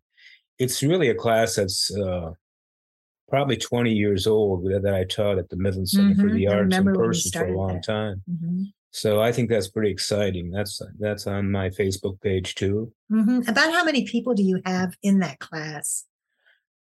It's 0.59 0.83
really 0.83 1.09
a 1.09 1.14
class 1.14 1.57
that's 1.57 1.90
uh, 1.96 2.33
probably 3.29 3.57
20 3.57 3.92
years 3.92 4.27
old 4.27 4.64
that 4.66 4.92
I 4.94 5.05
taught 5.05 5.38
at 5.38 5.49
the 5.49 5.57
Midland 5.57 5.88
Center 5.88 6.14
for 6.16 6.29
Mhm. 6.29 6.35
the 6.35 6.46
Arts 6.49 6.57
in 6.77 6.85
remember 6.85 6.92
when 6.92 7.01
you 7.03 7.09
person 7.09 7.33
for 7.40 7.46
a 7.46 7.57
long 7.57 7.75
that. 7.75 7.85
time. 7.85 8.23
Mhm. 8.31 8.73
So 8.92 9.20
I 9.20 9.31
think 9.33 9.48
that's 9.48 9.68
pretty 9.68 9.90
exciting. 9.90 10.50
That's 10.50 10.81
that's 10.98 11.26
on 11.26 11.50
my 11.50 11.70
Facebook 11.70 12.20
page 12.20 12.55
too. 12.55 12.92
Mhm. 13.11 13.48
About 13.48 13.72
how 13.72 13.85
many 13.85 14.05
people 14.05 14.35
do 14.35 14.42
you 14.42 14.61
have 14.66 14.94
in 15.03 15.20
that 15.20 15.38
class? 15.38 16.05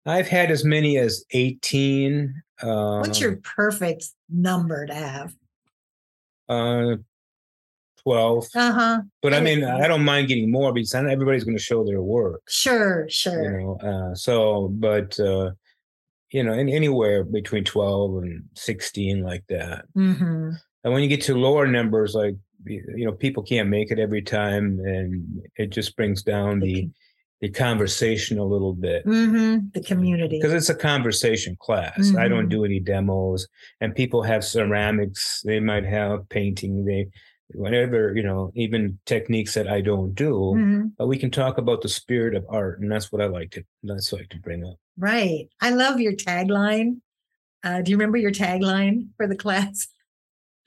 I've 0.05 0.27
had 0.27 0.51
as 0.51 0.65
many 0.65 0.97
as 0.97 1.23
18. 1.31 2.43
Uh, 2.61 2.99
What's 2.99 3.21
your 3.21 3.37
perfect 3.37 4.07
number 4.29 4.85
to 4.85 4.93
have? 4.93 5.33
uh, 6.49 6.97
12? 8.03 8.47
Uh 8.53 8.71
huh. 8.73 9.01
But 9.21 9.33
I 9.33 9.39
mean, 9.39 9.63
I 9.63 9.87
don't 9.87 10.03
mind 10.03 10.27
getting 10.27 10.51
more 10.51 10.73
because 10.73 10.93
not 10.93 11.07
everybody's 11.07 11.45
going 11.45 11.55
to 11.55 11.63
show 11.63 11.85
their 11.85 12.01
work. 12.01 12.41
Sure, 12.49 13.07
sure. 13.09 13.43
You 13.43 13.51
know, 13.57 13.77
uh, 13.77 14.13
so 14.15 14.67
but 14.73 15.17
uh, 15.21 15.51
you 16.31 16.43
know, 16.43 16.51
in, 16.51 16.67
anywhere 16.67 17.23
between 17.23 17.63
12 17.63 18.23
and 18.23 18.43
16, 18.55 19.23
like 19.23 19.45
that. 19.47 19.85
hmm 19.93 20.51
And 20.83 20.93
when 20.93 21.01
you 21.03 21.09
get 21.09 21.21
to 21.23 21.35
lower 21.35 21.65
numbers, 21.67 22.13
like 22.13 22.35
you 22.65 23.05
know, 23.05 23.11
people 23.11 23.43
can't 23.43 23.69
make 23.69 23.91
it 23.91 23.99
every 23.99 24.21
time, 24.21 24.79
and 24.85 25.41
it 25.57 25.69
just 25.69 25.95
brings 25.95 26.23
down 26.23 26.59
the 26.59 26.89
the 27.41 27.49
conversation 27.49 28.37
a 28.39 28.45
little 28.45 28.73
bit 28.73 29.03
hmm 29.03 29.57
The 29.73 29.81
community. 29.83 30.39
because 30.39 30.53
it's 30.53 30.69
a 30.69 30.75
conversation 30.75 31.57
class. 31.59 32.15
I 32.15 32.29
don't 32.29 32.45
Mhm. 32.45 32.49
do 32.51 32.63
any 32.65 32.79
demos, 32.79 33.47
and 33.81 33.93
people 33.93 34.23
have 34.23 34.45
ceramics. 34.45 35.41
They 35.43 35.59
might 35.59 35.83
have 35.85 36.27
painting. 36.29 36.85
They 36.85 37.07
whatever 37.53 38.13
you 38.15 38.23
know, 38.23 38.51
even 38.55 38.97
techniques 39.05 39.53
that 39.55 39.67
I 39.67 39.81
don't 39.81 40.15
do. 40.15 40.53
Mhm. 40.55 40.91
But 40.97 41.07
we 41.07 41.17
can 41.17 41.31
talk 41.31 41.57
about 41.57 41.81
the 41.81 41.89
spirit 41.89 42.33
of 42.35 42.45
art, 42.49 42.79
and 42.79 42.89
that's 42.91 43.11
what 43.11 43.21
I 43.21 43.25
like 43.25 43.51
to 43.51 43.63
that's 43.83 44.11
what 44.11 44.19
I 44.19 44.21
like 44.21 44.29
to 44.29 44.39
bring 44.39 44.63
up. 44.63 44.77
Right. 44.97 45.49
I 45.61 45.71
love 45.71 45.99
your 45.99 46.13
tagline. 46.13 47.01
Uh, 47.63 47.81
do 47.81 47.91
you 47.91 47.97
remember 47.97 48.17
your 48.17 48.31
tagline 48.31 49.07
for 49.17 49.27
the 49.27 49.35
class? 49.45 49.87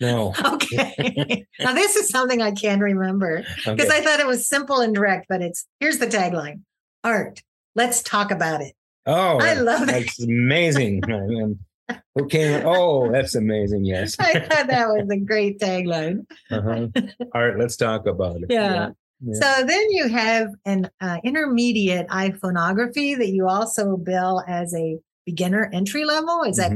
No, 0.01 0.35
Okay. 0.45 1.47
now, 1.61 1.73
this 1.73 1.97
is 1.97 2.09
something 2.09 2.43
I 2.43 2.51
can 2.51 2.81
remember 2.81 3.43
because 3.65 3.87
okay. 3.87 3.99
I 3.99 4.01
thought 4.03 4.21
it 4.21 4.27
was 4.27 4.49
simple 4.49 4.81
and 4.81 4.95
direct, 4.95 5.27
but 5.29 5.43
it's 5.43 5.67
here's 5.81 5.99
the 5.99 6.07
tagline 6.07 6.63
art. 7.03 7.43
Let's 7.75 8.03
talk 8.03 8.31
about 8.31 8.61
it. 8.61 8.75
Oh, 9.07 9.39
I 9.39 9.55
love 9.55 9.87
that. 9.87 10.01
That's 10.01 10.23
amazing. 10.23 11.03
okay. 12.21 12.63
Oh, 12.65 13.11
that's 13.11 13.35
amazing. 13.35 13.85
Yes. 13.85 14.17
I 14.19 14.41
thought 14.41 14.67
that 14.67 14.89
was 14.89 15.09
a 15.11 15.17
great 15.17 15.61
tagline. 15.61 16.27
Uh-huh. 16.51 16.89
Right, 17.35 17.57
let's 17.57 17.77
talk 17.77 18.07
about 18.07 18.37
it. 18.37 18.47
Yeah. 18.49 18.91
Yeah. 19.21 19.35
So 19.35 19.67
then 19.67 19.91
you 19.91 20.09
have 20.09 20.49
an 20.67 20.91
uh, 21.01 21.19
intermediate 21.25 22.09
iPhoneography 22.09 23.17
that 23.17 23.29
you 23.29 23.49
also 23.49 23.97
bill 23.97 24.43
as 24.47 24.75
a 24.75 24.99
beginner 25.25 25.71
entry 25.73 26.05
level. 26.05 26.43
Is 26.43 26.57
that 26.57 26.73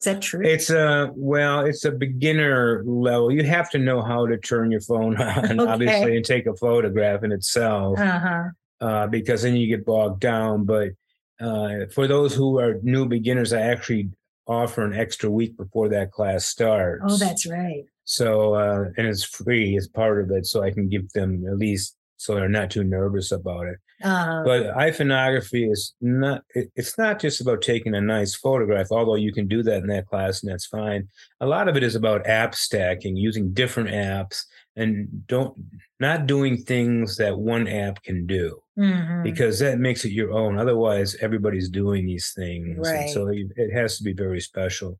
is 0.00 0.04
that 0.04 0.22
true? 0.22 0.40
It's 0.42 0.70
a 0.70 1.10
well, 1.14 1.66
it's 1.66 1.84
a 1.84 1.90
beginner 1.90 2.82
level. 2.86 3.30
You 3.30 3.44
have 3.44 3.68
to 3.70 3.78
know 3.78 4.00
how 4.00 4.26
to 4.26 4.38
turn 4.38 4.70
your 4.70 4.80
phone 4.80 5.16
on, 5.20 5.60
Okay. 5.60 5.70
obviously, 5.70 6.16
and 6.16 6.24
take 6.24 6.46
a 6.46 6.56
photograph 6.56 7.22
in 7.22 7.32
itself, 7.32 7.98
uh-huh. 7.98 8.44
uh, 8.80 9.06
because 9.08 9.42
then 9.42 9.56
you 9.56 9.66
get 9.66 9.84
bogged 9.84 10.20
down. 10.20 10.64
But 10.64 10.92
uh, 11.38 11.86
for 11.92 12.06
those 12.06 12.34
who 12.34 12.58
are 12.58 12.76
new 12.82 13.06
beginners, 13.06 13.52
I 13.52 13.60
actually 13.60 14.08
offer 14.46 14.82
an 14.84 14.94
extra 14.94 15.30
week 15.30 15.56
before 15.58 15.90
that 15.90 16.12
class 16.12 16.46
starts. 16.46 17.04
Oh, 17.06 17.16
that's 17.18 17.46
right. 17.46 17.84
So, 18.04 18.54
uh, 18.54 18.84
and 18.96 19.06
it's 19.06 19.22
free 19.22 19.76
as 19.76 19.86
part 19.86 20.22
of 20.24 20.30
it, 20.30 20.46
so 20.46 20.62
I 20.62 20.70
can 20.70 20.88
give 20.88 21.10
them 21.12 21.46
at 21.46 21.58
least 21.58 21.94
so 22.16 22.34
they're 22.34 22.48
not 22.48 22.70
too 22.70 22.84
nervous 22.84 23.32
about 23.32 23.66
it. 23.66 23.78
Uh, 24.02 24.42
But 24.44 24.74
iPhoneography 24.76 25.70
is 25.70 25.94
not, 26.00 26.42
it- 26.54 26.70
it's 26.76 26.96
not 26.96 27.20
just 27.20 27.40
about 27.40 27.62
taking 27.62 27.94
a 27.94 28.00
nice 28.00 28.34
photograph, 28.34 28.88
although 28.90 29.16
you 29.16 29.32
can 29.32 29.46
do 29.46 29.62
that 29.62 29.82
in 29.82 29.88
that 29.88 30.06
class 30.06 30.42
and 30.42 30.50
that's 30.50 30.66
fine. 30.66 31.08
A 31.40 31.46
lot 31.46 31.68
of 31.68 31.76
it 31.76 31.82
is 31.82 31.94
about 31.94 32.26
app 32.26 32.54
stacking, 32.54 33.16
using 33.16 33.52
different 33.52 33.90
apps 33.90 34.44
and 34.76 35.26
don't, 35.26 35.54
not 35.98 36.26
doing 36.26 36.56
things 36.56 37.16
that 37.16 37.36
one 37.38 37.66
app 37.68 38.02
can 38.02 38.26
do 38.26 38.62
mhm. 38.78 39.22
because 39.22 39.58
that 39.58 39.78
makes 39.78 40.04
it 40.04 40.12
your 40.12 40.32
own. 40.32 40.58
Otherwise, 40.58 41.16
everybody's 41.20 41.68
doing 41.68 42.06
these 42.06 42.32
things. 42.32 42.78
And 42.88 43.10
so 43.10 43.28
it 43.28 43.72
has 43.72 43.98
to 43.98 44.04
be 44.04 44.12
very 44.12 44.40
special. 44.40 44.98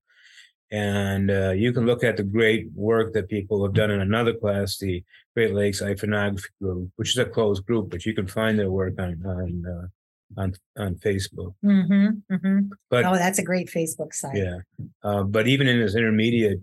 And 0.72 1.30
uh, 1.30 1.50
you 1.50 1.72
can 1.72 1.84
look 1.84 2.04
at 2.04 2.16
the 2.16 2.22
great 2.22 2.68
work 2.74 3.12
that 3.14 3.28
people 3.28 3.64
have 3.64 3.74
done 3.74 3.90
in 3.90 4.00
another 4.00 4.34
class, 4.34 4.78
the 4.78 5.02
Great 5.34 5.52
Lakes 5.52 5.82
iPhoneography 5.82 6.46
Group, 6.62 6.90
which 6.96 7.10
is 7.10 7.18
a 7.18 7.24
closed 7.24 7.66
group, 7.66 7.90
but 7.90 8.06
you 8.06 8.14
can 8.14 8.26
find 8.28 8.58
their 8.58 8.70
work 8.70 8.94
on 8.98 9.20
on 9.26 9.64
uh, 9.66 10.40
on 10.40 10.54
on 10.76 10.94
Facebook. 10.96 11.54
Mhm, 11.64 12.22
mm-hmm. 12.30 12.58
But 12.88 13.04
oh, 13.04 13.14
that's 13.14 13.40
a 13.40 13.44
great 13.44 13.68
Facebook 13.68 14.14
site. 14.14 14.36
yeah, 14.36 14.58
uh, 15.02 15.24
but 15.24 15.48
even 15.48 15.66
in 15.66 15.80
this 15.80 15.96
intermediate 15.96 16.60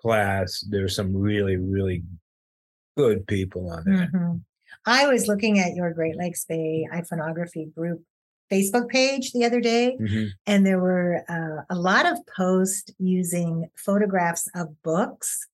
class, 0.00 0.64
there's 0.70 0.96
some 0.96 1.14
really 1.14 1.56
really 1.56 2.02
good 2.96 3.26
people 3.26 3.70
on 3.70 3.84
there. 3.84 4.10
Mhm. 4.12 4.40
I 4.86 5.06
was 5.08 5.28
looking 5.28 5.58
at 5.60 5.74
your 5.74 5.92
Great 5.92 6.16
Lakes 6.16 6.44
Bay 6.44 6.88
iPhoneography 6.92 7.72
group 7.74 8.02
Facebook 8.52 8.88
page 8.88 9.32
the 9.32 9.44
other 9.44 9.60
day, 9.60 9.96
Mhm. 10.00 10.28
and 10.46 10.66
there 10.66 10.78
were 10.80 11.24
uh, 11.28 11.64
a 11.70 11.78
lot 11.78 12.04
of 12.10 12.18
posts 12.36 12.90
using 12.98 13.68
photographs 13.76 14.48
of 14.54 14.66
books. 14.82 15.46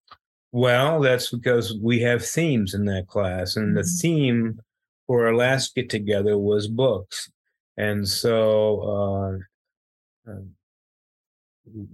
Well, 0.53 1.01
that's 1.01 1.31
because 1.31 1.77
we 1.81 2.01
have 2.01 2.25
themes 2.25 2.75
in 2.75 2.85
that 2.87 3.07
class, 3.07 3.57
and 3.57 3.77
the 3.77 3.83
Mhm. 3.83 4.01
theme 4.01 4.61
for 5.07 5.27
our 5.27 5.35
last 5.35 5.75
get 5.75 5.89
together 5.91 6.37
was 6.39 6.67
books, 6.69 7.31
and 7.77 8.07
so 8.09 9.39
uh, 10.27 10.31
uh, 10.31 10.41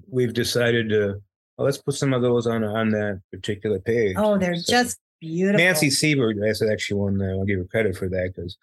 we've 0.09 0.33
decided 0.35 0.88
to 0.90 1.21
well, 1.57 1.67
let's 1.67 1.79
put 1.79 1.95
some 1.95 2.12
of 2.12 2.23
those 2.23 2.47
on 2.47 2.64
on 2.64 2.90
that 2.90 3.21
particular 3.31 3.79
page. 3.79 4.17
Oh, 4.19 4.38
they're 4.38 4.57
So 4.57 4.73
just 4.73 4.99
beautiful. 5.21 5.59
Nancy 5.64 5.90
Siebert. 5.90 6.37
That's 6.40 6.62
actually 6.62 7.01
one 7.01 7.19
that 7.19 7.31
I'll 7.31 7.45
give 7.45 7.59
her 7.59 7.64
credit 7.64 7.97
for 7.97 8.09
that 8.09 8.33
because 8.35 8.57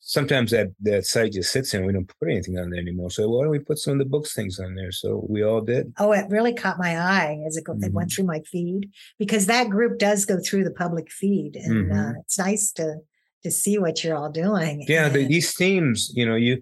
sometimes 0.00 0.50
that 0.52 0.68
that 0.80 1.04
site 1.06 1.32
just 1.32 1.52
sits 1.52 1.70
there 1.72 1.80
and 1.80 1.86
we 1.86 1.92
don't 1.92 2.10
put 2.18 2.28
anything 2.30 2.58
on 2.58 2.70
there 2.70 2.80
anymore. 2.80 3.10
So 3.10 3.28
why 3.28 3.42
don't 3.42 3.50
we 3.50 3.58
put 3.58 3.78
some 3.78 3.94
of 3.94 3.98
the 3.98 4.04
books 4.04 4.34
things 4.34 4.58
on 4.60 4.74
there? 4.74 4.92
So 4.92 5.26
we 5.28 5.42
all 5.42 5.60
did. 5.60 5.92
Oh, 5.98 6.12
it 6.12 6.26
really 6.30 6.54
caught 6.54 6.78
my 6.78 6.98
eye 6.98 7.42
as 7.46 7.56
it, 7.56 7.64
go, 7.64 7.72
it 7.72 7.80
Mm-hmm. 7.80 7.92
went 7.94 8.12
through 8.12 8.24
my 8.26 8.40
feed 8.40 8.90
because 9.18 9.46
that 9.46 9.68
group 9.70 9.98
does 9.98 10.24
go 10.24 10.38
through 10.40 10.64
the 10.64 10.70
public 10.70 11.10
feed, 11.10 11.56
and 11.56 11.90
uh, 11.92 11.94
Mhm. 11.94 12.20
it's 12.20 12.38
nice 12.38 12.72
to 12.72 12.96
to 13.44 13.50
see 13.52 13.78
what 13.78 14.02
you're 14.02 14.16
all 14.16 14.30
doing. 14.32 14.84
yeah 14.88 15.08
the, 15.08 15.24
these 15.24 15.54
themes 15.54 16.10
you 16.12 16.26
know 16.26 16.34
you 16.34 16.60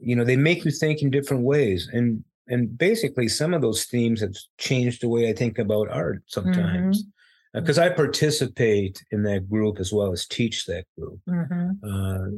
you 0.00 0.14
know 0.16 0.24
they 0.24 0.36
make 0.36 0.64
you 0.64 0.70
think 0.70 1.02
in 1.02 1.10
different 1.10 1.42
ways 1.42 1.88
and 1.92 2.22
and 2.48 2.78
basically 2.78 3.28
some 3.28 3.52
of 3.52 3.62
those 3.62 3.84
themes 3.86 4.20
have 4.20 4.34
changed 4.58 5.02
the 5.02 5.08
way 5.08 5.28
i 5.28 5.32
think 5.32 5.58
about 5.58 5.88
art 5.90 6.22
sometimes 6.26 7.04
because 7.54 7.78
i 7.78 7.88
participate 7.88 9.02
in 9.10 9.22
that 9.22 9.48
group 9.50 9.78
as 9.78 9.92
well 9.92 10.12
as 10.12 10.26
teach 10.26 10.66
that 10.66 10.84
group 10.98 11.18
Mhm. 11.28 11.78
uh 11.82 12.30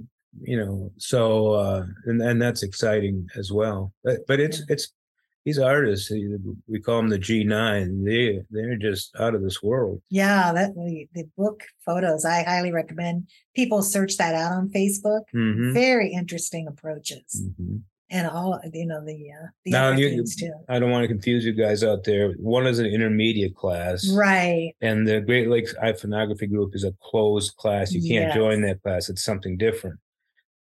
you 0.43 0.57
know 0.57 0.91
so 0.99 1.53
uh 1.53 1.87
and, 2.07 2.21
and 2.23 2.43
that's 2.43 2.63
exciting 2.65 3.27
as 3.37 3.53
well 3.53 3.93
but, 4.03 4.19
but 4.27 4.41
it's 4.41 4.63
it's 4.69 4.93
these 5.45 5.59
artists 5.59 6.11
we 6.67 6.81
call 6.81 6.97
them 6.97 7.11
the 7.11 7.19
g9 7.19 8.05
they 8.05 8.41
they're 8.51 8.77
just 8.77 9.15
out 9.21 9.35
of 9.35 9.43
this 9.43 9.63
world 9.63 10.01
Yeah, 10.11 10.53
that 10.55 10.75
the, 10.75 11.07
the 11.13 11.25
book 11.37 11.65
photos. 11.85 12.25
I 12.25 12.43
highly 12.45 12.73
recommend 12.73 13.29
people 13.55 13.83
search 13.83 14.17
that 14.17 14.35
out 14.35 14.53
on 14.53 14.71
Facebook. 14.71 15.25
Mhm, 15.35 15.75
Very 15.75 16.11
interesting 16.13 16.67
approaches, 16.67 17.43
mhm. 17.61 17.83
And 18.11 18.27
all 18.27 18.61
you 18.73 18.87
know 18.87 19.05
the 19.05 19.31
uh, 19.33 19.47
the 19.65 19.71
Now, 19.71 19.91
you-. 19.93 20.25
I 20.69 20.79
don't 20.79 20.91
want 20.91 21.05
to 21.05 21.09
confuse 21.09 21.45
you 21.45 21.53
guys 21.53 21.83
out 21.83 22.05
there. 22.05 22.33
One 22.33 22.67
is 22.67 22.79
an 22.79 22.87
intermediate 22.87 23.55
class, 23.57 24.09
Right. 24.11 24.75
and 24.83 25.09
the 25.09 25.21
Great 25.21 25.49
Lakes 25.49 25.75
iPhoneography 25.83 26.51
Group 26.51 26.75
is 26.75 26.85
a 26.85 26.93
closed 27.03 27.57
class. 27.57 27.93
You 27.93 28.01
can't 28.03 28.29
Yes. 28.29 28.35
join 28.37 28.61
that 28.63 28.83
class. 28.83 29.09
It's 29.09 29.25
something 29.25 29.57
different. 29.57 29.99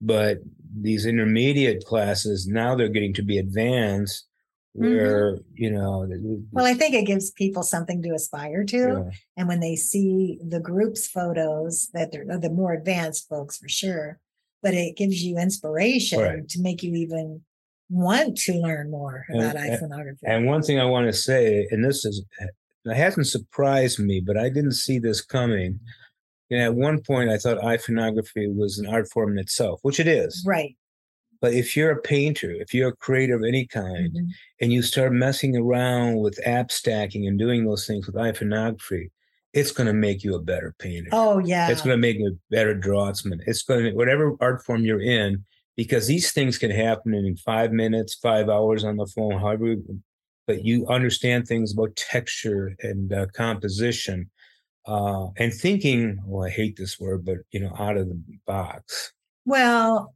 But 0.00 0.38
these 0.80 1.04
intermediate 1.04 1.84
classes 1.84 2.46
now 2.46 2.74
they're 2.76 2.88
getting 2.88 3.14
to 3.14 3.22
be 3.22 3.38
advanced, 3.38 4.26
where 4.74 5.38
you 5.54 5.70
know. 5.70 6.06
Mm-hmm. 6.08 6.34
Well, 6.52 6.64
I 6.64 6.74
think 6.74 6.94
it 6.94 7.06
gives 7.06 7.32
people 7.32 7.64
something 7.64 8.02
to 8.02 8.14
aspire 8.14 8.64
to, 8.64 8.78
yeah. 8.78 9.10
and 9.36 9.48
when 9.48 9.60
they 9.60 9.74
see 9.76 10.38
the 10.46 10.60
group's 10.60 11.08
photos, 11.08 11.88
that 11.92 12.12
they're 12.12 12.38
the 12.38 12.50
more 12.50 12.72
advanced 12.72 13.28
folks 13.28 13.58
for 13.58 13.68
sure. 13.68 14.20
But 14.62 14.74
it 14.74 14.96
gives 14.96 15.22
you 15.22 15.38
inspiration 15.38 16.20
Right. 16.20 16.48
to 16.48 16.60
make 16.60 16.82
you 16.82 16.94
even 16.94 17.42
want 17.90 18.38
to 18.38 18.54
learn 18.54 18.90
more 18.90 19.24
about 19.30 19.56
and- 19.56 19.70
iPhoneography. 19.92 20.18
And 20.24 20.46
one 20.46 20.62
thing 20.62 20.78
I 20.78 20.84
want 20.84 21.08
to 21.08 21.12
say, 21.12 21.66
and 21.70 21.84
this 21.84 22.04
is 22.04 22.24
it 22.84 22.96
hasn't 22.96 23.26
surprised 23.28 23.98
me, 24.00 24.20
but 24.20 24.36
I 24.36 24.48
didn't 24.48 24.72
see 24.72 24.98
this 24.98 25.20
coming. 25.20 25.78
And 26.50 26.60
at 26.60 26.74
one 26.74 27.00
point, 27.00 27.30
I 27.30 27.38
thought 27.38 27.58
iPhoneography 27.58 28.52
was 28.54 28.78
an 28.78 28.86
art 28.86 29.08
form 29.10 29.32
in 29.32 29.38
itself, 29.38 29.80
which 29.82 30.00
it 30.00 30.06
is. 30.08 30.42
right. 30.46 30.76
But 31.40 31.54
if 31.54 31.76
you're 31.76 31.90
a 31.90 32.00
painter, 32.00 32.52
if 32.52 32.72
you're 32.72 32.90
a 32.90 32.96
creator 32.96 33.34
of 33.34 33.42
any 33.42 33.66
kind, 33.66 34.12
Mhm. 34.14 34.28
and 34.60 34.72
you 34.72 34.80
start 34.80 35.12
messing 35.12 35.56
around 35.56 36.18
with 36.18 36.38
app 36.46 36.70
stacking 36.70 37.26
and 37.26 37.36
doing 37.36 37.64
those 37.64 37.84
things 37.84 38.06
with 38.06 38.14
iPhoneography, 38.14 39.10
it's 39.52 39.70
going 39.70 39.86
to 39.86 39.92
make 39.92 40.24
you 40.24 40.34
a 40.34 40.40
better 40.40 40.74
painter. 40.78 41.10
Oh 41.12 41.38
yeah. 41.38 41.68
It's 41.68 41.82
going 41.82 41.94
to 41.94 42.00
make 42.00 42.18
you 42.18 42.28
a 42.28 42.54
better 42.54 42.74
draughtsman. 42.74 43.40
It's 43.46 43.62
going 43.62 43.84
to 43.84 43.92
whatever 43.92 44.36
art 44.40 44.64
form 44.64 44.84
you're 44.84 45.00
in, 45.00 45.44
because 45.76 46.06
these 46.06 46.32
things 46.32 46.58
can 46.58 46.70
happen 46.70 47.14
in 47.14 47.36
five 47.36 47.72
minutes, 47.72 48.14
five 48.14 48.48
hours 48.48 48.84
on 48.84 48.96
the 48.96 49.06
phone, 49.06 49.38
however. 49.38 49.76
But 50.46 50.64
you 50.64 50.86
understand 50.88 51.46
things 51.46 51.72
about 51.72 51.96
texture 51.96 52.74
and 52.80 53.12
uh, 53.12 53.26
composition, 53.34 54.30
uh, 54.86 55.28
and 55.36 55.52
thinking. 55.52 56.20
Well, 56.24 56.46
I 56.46 56.50
hate 56.50 56.76
this 56.76 56.98
word, 56.98 57.24
but 57.24 57.38
you 57.52 57.60
know, 57.60 57.74
out 57.78 57.96
of 57.96 58.08
the 58.08 58.20
box. 58.46 59.12
Well, 59.44 60.14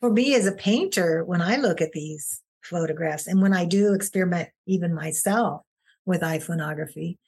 for 0.00 0.10
me 0.10 0.34
as 0.34 0.46
a 0.46 0.52
painter, 0.52 1.24
when 1.24 1.42
I 1.42 1.56
look 1.56 1.80
at 1.80 1.92
these 1.92 2.42
photographs 2.62 3.26
and 3.26 3.42
when 3.42 3.52
I 3.52 3.64
do 3.64 3.94
experiment 3.94 4.48
even 4.66 4.94
myself 4.94 5.62
with 6.06 6.20
iPhoneography, 6.22 7.18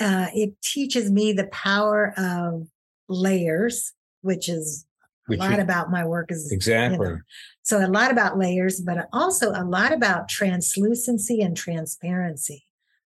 uh, 0.00 0.26
it 0.34 0.60
teaches 0.62 1.10
me 1.10 1.32
the 1.32 1.46
power 1.48 2.14
of 2.16 2.66
layers, 3.08 3.92
which 4.22 4.48
is 4.48 4.86
a 5.28 5.32
Which 5.32 5.40
lot 5.40 5.56
you- 5.56 5.62
about 5.62 5.90
my 5.90 6.04
work 6.06 6.30
is 6.32 6.50
Exactly. 6.52 7.16
so 7.62 7.84
a 7.84 7.88
lot 7.88 8.10
about 8.10 8.38
layers, 8.38 8.80
but 8.80 9.08
also 9.12 9.50
a 9.52 9.64
lot 9.64 9.92
about 9.92 10.28
translucency 10.28 11.40
and 11.42 11.56
transparency 11.56 12.64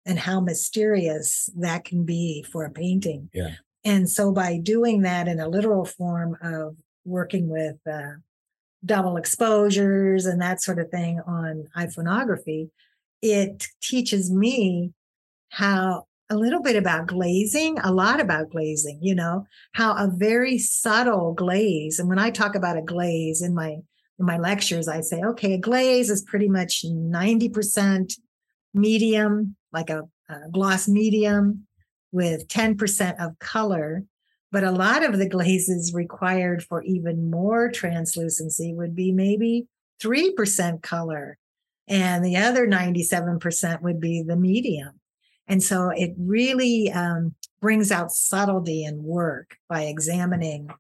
and 0.05 0.19
how 0.19 0.41
mysterious 0.41 1.51
that 1.57 1.85
can 1.85 2.05
be 2.05 2.43
for 2.51 2.65
a 2.65 2.71
painting. 2.71 3.31
Yeah. 3.33 3.55
And 3.85 4.09
so 4.11 4.33
by 4.33 4.59
doing 4.59 5.03
that 5.03 5.29
in 5.29 5.39
a 5.39 5.49
literal 5.49 5.85
form 5.85 6.37
of 6.43 6.77
working 7.05 7.49
with 7.49 7.77
uh, 7.91 8.15
double 8.85 9.17
exposures 9.17 10.27
and 10.27 10.41
that 10.43 10.61
sort 10.63 10.79
of 10.79 10.91
thing 10.91 11.21
on 11.27 11.69
iPhoneography, 11.77 12.71
it 13.23 13.67
teaches 13.81 14.31
me 14.31 14.93
how 15.51 16.08
a 16.31 16.37
little 16.37 16.63
bit 16.63 16.77
about 16.77 17.07
glazing, 17.07 17.79
a 17.79 17.93
lot 17.93 18.21
about 18.21 18.51
glazing, 18.51 18.99
you 19.01 19.15
know, 19.15 19.47
how 19.73 19.93
a 19.93 20.11
very 20.15 20.59
subtle 20.59 21.33
glaze. 21.33 21.99
And 21.99 22.09
when 22.09 22.19
I 22.19 22.31
talk 22.31 22.55
about 22.55 22.77
a 22.77 22.83
glaze 22.83 23.43
in 23.43 23.55
my 23.55 23.79
in 24.19 24.27
my 24.27 24.37
lectures, 24.37 24.89
I 24.89 25.01
say, 25.01 25.23
okay, 25.23 25.55
a 25.55 25.59
glaze 25.59 26.11
is 26.11 26.23
pretty 26.23 26.49
much 26.49 26.85
90% 26.85 28.19
medium, 28.75 29.55
like 29.73 29.91
a, 29.91 30.03
a 30.29 30.51
gloss 30.51 30.89
medium 30.89 31.67
with 32.11 32.49
10% 32.49 33.25
of 33.25 33.39
color. 33.39 34.05
But 34.51 34.65
a 34.65 34.73
lot 34.73 35.05
of 35.05 35.19
the 35.19 35.29
glazes 35.29 35.95
required 35.95 36.65
for 36.65 36.83
even 36.83 37.31
more 37.31 37.71
translucency 37.71 38.75
would 38.75 38.97
be 38.97 39.13
maybe 39.13 39.69
3% 40.03 40.83
color, 40.83 41.39
and 41.87 42.25
the 42.25 42.37
other 42.37 42.67
97% 42.67 43.83
would 43.83 44.01
be 44.01 44.23
the 44.23 44.37
medium. 44.37 44.98
And 45.49 45.63
so 45.63 45.91
it 45.91 46.15
really 46.19 46.93
um, 46.93 47.35
brings 47.61 47.91
out 47.91 48.13
subtlety 48.13 48.85
in 48.85 49.03
work 49.03 49.57
by 49.69 49.83
examining 49.83 50.71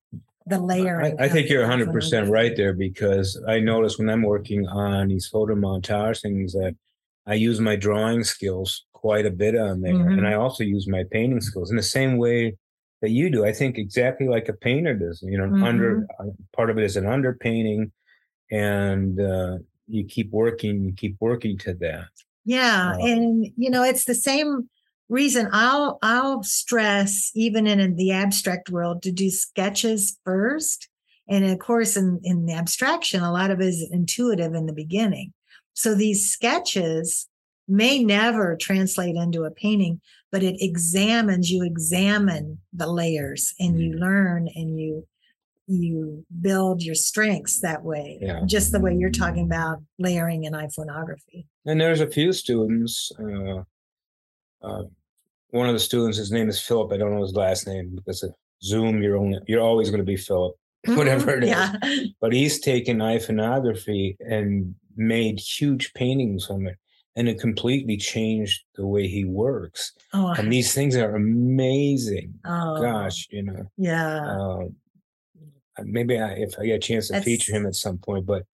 the 0.46 0.58
layering. 0.58 1.18
I, 1.18 1.24
I 1.24 1.28
think 1.28 1.48
you're 1.48 1.66
100% 1.66 2.30
right 2.30 2.56
there 2.56 2.72
because 2.72 3.40
I 3.48 3.60
notice 3.60 3.98
when 3.98 4.08
I'm 4.08 4.22
working 4.22 4.66
on 4.68 5.08
these 5.08 5.26
photo 5.26 5.54
montage 5.54 6.22
things 6.22 6.52
that 6.52 6.74
I 7.26 7.34
use 7.34 7.60
my 7.60 7.76
drawing 7.76 8.24
skills 8.24 8.84
quite 8.92 9.26
a 9.26 9.30
bit 9.30 9.56
on 9.56 9.80
there. 9.80 9.94
Mhm. 9.94 10.18
And 10.18 10.26
I 10.26 10.34
also 10.34 10.64
use 10.64 10.88
my 10.88 11.04
painting 11.10 11.40
skills 11.40 11.70
in 11.70 11.76
the 11.76 11.82
same 11.82 12.16
way 12.16 12.56
that 13.00 13.10
you 13.10 13.30
do. 13.30 13.44
I 13.44 13.52
think 13.52 13.78
exactly 13.78 14.26
like 14.26 14.48
a 14.48 14.54
painter 14.54 14.94
does, 14.94 15.22
you 15.22 15.38
know, 15.38 15.44
Mm-hmm. 15.44 15.62
under 15.64 16.06
uh, 16.18 16.24
part 16.56 16.70
of 16.70 16.78
it 16.78 16.84
is 16.84 16.96
an 16.96 17.04
underpainting 17.04 17.90
and 18.50 19.20
uh, 19.20 19.58
you 19.86 20.04
keep 20.04 20.30
working, 20.30 20.82
you 20.84 20.92
keep 20.92 21.16
working 21.20 21.58
to 21.58 21.74
that. 21.74 22.08
Yeah, 22.48 22.94
and 22.98 23.46
you 23.58 23.68
know, 23.68 23.82
it's 23.82 24.06
the 24.06 24.14
same 24.14 24.70
reason 25.10 25.50
I'll 25.52 25.98
I'll 26.00 26.42
stress 26.42 27.30
even 27.34 27.66
in, 27.66 27.78
in 27.78 27.96
the 27.96 28.10
abstract 28.12 28.70
world 28.70 29.02
to 29.02 29.12
do 29.12 29.28
sketches 29.28 30.18
first. 30.24 30.88
And 31.28 31.44
of 31.44 31.58
course, 31.58 31.94
in, 31.94 32.20
in 32.24 32.46
the 32.46 32.54
abstraction, 32.54 33.22
a 33.22 33.30
lot 33.32 33.50
of 33.50 33.60
it 33.60 33.66
is 33.66 33.86
intuitive 33.92 34.54
in 34.54 34.64
the 34.64 34.72
beginning. 34.72 35.34
So 35.74 35.94
these 35.94 36.30
sketches 36.30 37.28
may 37.68 38.02
never 38.02 38.56
translate 38.56 39.14
into 39.14 39.44
a 39.44 39.50
painting, 39.50 40.00
but 40.32 40.42
it 40.42 40.56
examines, 40.58 41.50
you 41.50 41.62
examine 41.64 42.60
the 42.72 42.86
layers 42.90 43.52
and 43.60 43.78
you 43.78 43.90
Mhm. 43.92 44.00
learn 44.00 44.48
and 44.54 44.80
you 44.80 45.06
you 45.68 46.24
build 46.40 46.82
your 46.82 46.94
strengths 46.94 47.60
that 47.60 47.84
way. 47.84 48.18
Yeah. 48.20 48.40
Just 48.46 48.72
the 48.72 48.80
way 48.80 48.94
you're 48.96 49.10
talking 49.10 49.44
about 49.44 49.78
layering 49.98 50.44
in 50.44 50.54
iPhoneography. 50.54 51.44
And 51.66 51.80
there's 51.80 52.00
a 52.00 52.06
few 52.06 52.32
students. 52.32 53.12
Uh, 53.18 53.62
uh, 54.62 54.82
one 55.50 55.68
of 55.68 55.74
the 55.74 55.78
students, 55.80 56.18
his 56.18 56.32
name 56.32 56.48
is 56.48 56.60
Philip. 56.60 56.92
I 56.92 56.96
don't 56.96 57.14
know 57.14 57.22
his 57.22 57.34
last 57.34 57.66
name 57.66 57.92
because 57.94 58.22
of 58.22 58.32
Zoom. 58.62 59.02
You're 59.02 59.16
only 59.18 59.38
you're 59.46 59.62
always 59.62 59.90
going 59.90 60.00
to 60.00 60.04
be 60.06 60.16
Philip, 60.16 60.54
whatever 60.86 61.36
it 61.36 61.44
is. 61.44 61.50
yeah. 61.50 61.74
But 62.20 62.32
he's 62.32 62.58
taken 62.60 62.98
iPhoneography 62.98 64.16
and 64.20 64.74
made 64.96 65.38
huge 65.38 65.92
paintings 65.94 66.46
from 66.46 66.66
it, 66.66 66.76
and 67.14 67.28
it 67.28 67.38
completely 67.38 67.96
changed 67.96 68.62
the 68.74 68.86
way 68.86 69.06
he 69.06 69.24
works. 69.24 69.92
Oh, 70.12 70.28
And 70.32 70.52
these 70.52 70.74
things 70.74 70.96
are 70.96 71.14
amazing. 71.14 72.34
oh, 72.44 72.80
Gosh, 72.82 73.28
you 73.30 73.42
know. 73.44 73.70
Yeah. 73.76 74.26
Uh, 74.26 74.64
maybe 75.84 76.18
I, 76.18 76.32
if 76.34 76.54
I 76.58 76.66
get 76.66 76.74
a 76.76 76.78
chance 76.78 77.06
to 77.08 77.12
That's- 77.14 77.24
feature 77.24 77.52
him 77.52 77.66
at 77.66 77.74
some 77.74 77.98
point, 77.98 78.26
but 78.26 78.44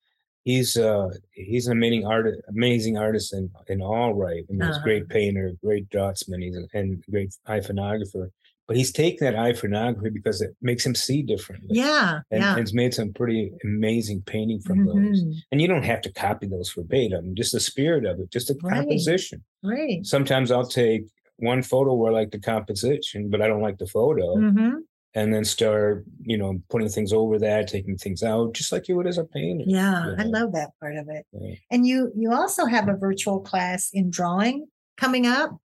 he's 0.45 0.77
uh 0.77 1.09
he's 1.33 1.67
an 1.67 1.73
amazing 1.73 2.07
artist, 2.07 2.41
amazing 2.49 2.97
artist 2.99 3.33
in 3.33 3.51
in 3.69 3.81
all 3.83 4.13
right. 4.15 4.45
I 4.49 4.53
mean, 4.53 4.67
he's 4.67 4.77
a 4.79 4.83
great 4.83 5.03
Uh-huh. 5.05 5.15
painter, 5.15 5.53
great 5.65 5.89
draughtsman, 5.91 6.43
he's 6.43 6.57
a, 6.57 6.67
and 6.75 7.03
great 7.11 7.35
iPhoneographer. 7.49 8.29
But 8.67 8.79
he's 8.79 8.93
taken 8.93 9.27
that 9.27 9.35
iPhoneography 9.35 10.11
because 10.15 10.41
it 10.41 10.57
makes 10.63 10.87
him 10.87 10.95
see 10.95 11.21
differently. 11.23 11.69
yeah. 11.77 12.21
And, 12.31 12.41
yeah. 12.43 12.57
and 12.57 12.73
made 12.73 12.95
some 12.95 13.13
pretty 13.13 13.53
amazing 13.63 14.23
painting 14.23 14.61
from 14.61 14.87
those. 14.87 15.23
Mhm. 15.23 15.35
And 15.53 15.61
you 15.61 15.69
don't 15.69 15.83
have 15.83 16.01
to 16.01 16.13
copy 16.13 16.47
those 16.47 16.73
verbatim, 16.73 17.35
just 17.35 17.53
the 17.53 17.61
spirit 17.61 18.07
of 18.07 18.21
it, 18.21 18.31
just 18.31 18.49
the 18.49 18.57
Right. 18.63 18.77
composition. 18.81 19.45
Right. 19.63 20.05
Sometimes 20.07 20.51
I'll 20.51 20.67
take 20.67 21.03
one 21.37 21.63
photo 21.63 21.93
where 21.95 22.11
I 22.11 22.15
like 22.15 22.31
the 22.31 22.39
composition, 22.39 23.29
but 23.29 23.43
I 23.43 23.49
don't 23.49 23.61
like 23.61 23.77
the 23.79 23.87
photo 23.87 24.35
hmm 24.37 24.77
and 25.15 25.33
then 25.33 25.45
start, 25.45 26.05
you 26.23 26.37
know, 26.37 26.61
putting 26.71 26.89
things 26.89 27.13
over 27.13 27.39
that, 27.39 27.69
taking 27.69 27.97
things 27.97 28.23
out, 28.23 28.53
just 28.53 28.73
like 28.73 28.89
you 28.89 28.97
would 28.97 29.07
as 29.07 29.19
a 29.19 29.25
painter. 29.25 29.65
Yeah, 29.67 30.15
I 30.19 30.25
love 30.25 30.53
that 30.53 30.71
part 30.81 30.97
of 30.97 31.09
it. 31.09 31.25
Yeah. 31.33 31.55
And 31.71 31.87
you 31.87 32.11
you 32.17 32.33
also 32.33 32.67
have 32.67 32.89
a 32.89 32.97
virtual 32.97 33.41
class 33.41 33.91
in 33.93 34.11
drawing 34.11 34.67
coming 34.97 35.27
up. 35.27 35.57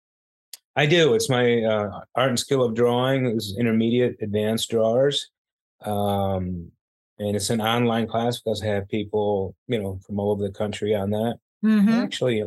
I 0.76 0.86
do. 0.86 1.14
It's 1.14 1.30
my 1.30 1.64
uh, 1.64 2.02
art 2.16 2.30
and 2.30 2.40
skill 2.40 2.64
of 2.64 2.76
drawing. 2.76 3.26
It's 3.26 3.56
intermediate, 3.58 4.18
advanced 4.22 4.70
drawers, 4.70 5.30
um, 5.84 6.72
and 7.18 7.36
it's 7.36 7.50
an 7.50 7.60
online 7.60 8.08
class 8.08 8.40
because 8.40 8.62
I 8.62 8.68
have 8.68 8.88
people, 8.88 9.56
you 9.68 9.82
know, 9.82 10.00
from 10.06 10.20
all 10.20 10.32
over 10.32 10.44
the 10.44 10.54
country 10.54 10.96
on 10.96 11.10
that. 11.10 11.38
Mm-hmm. 11.66 11.90
Actually, 11.90 12.44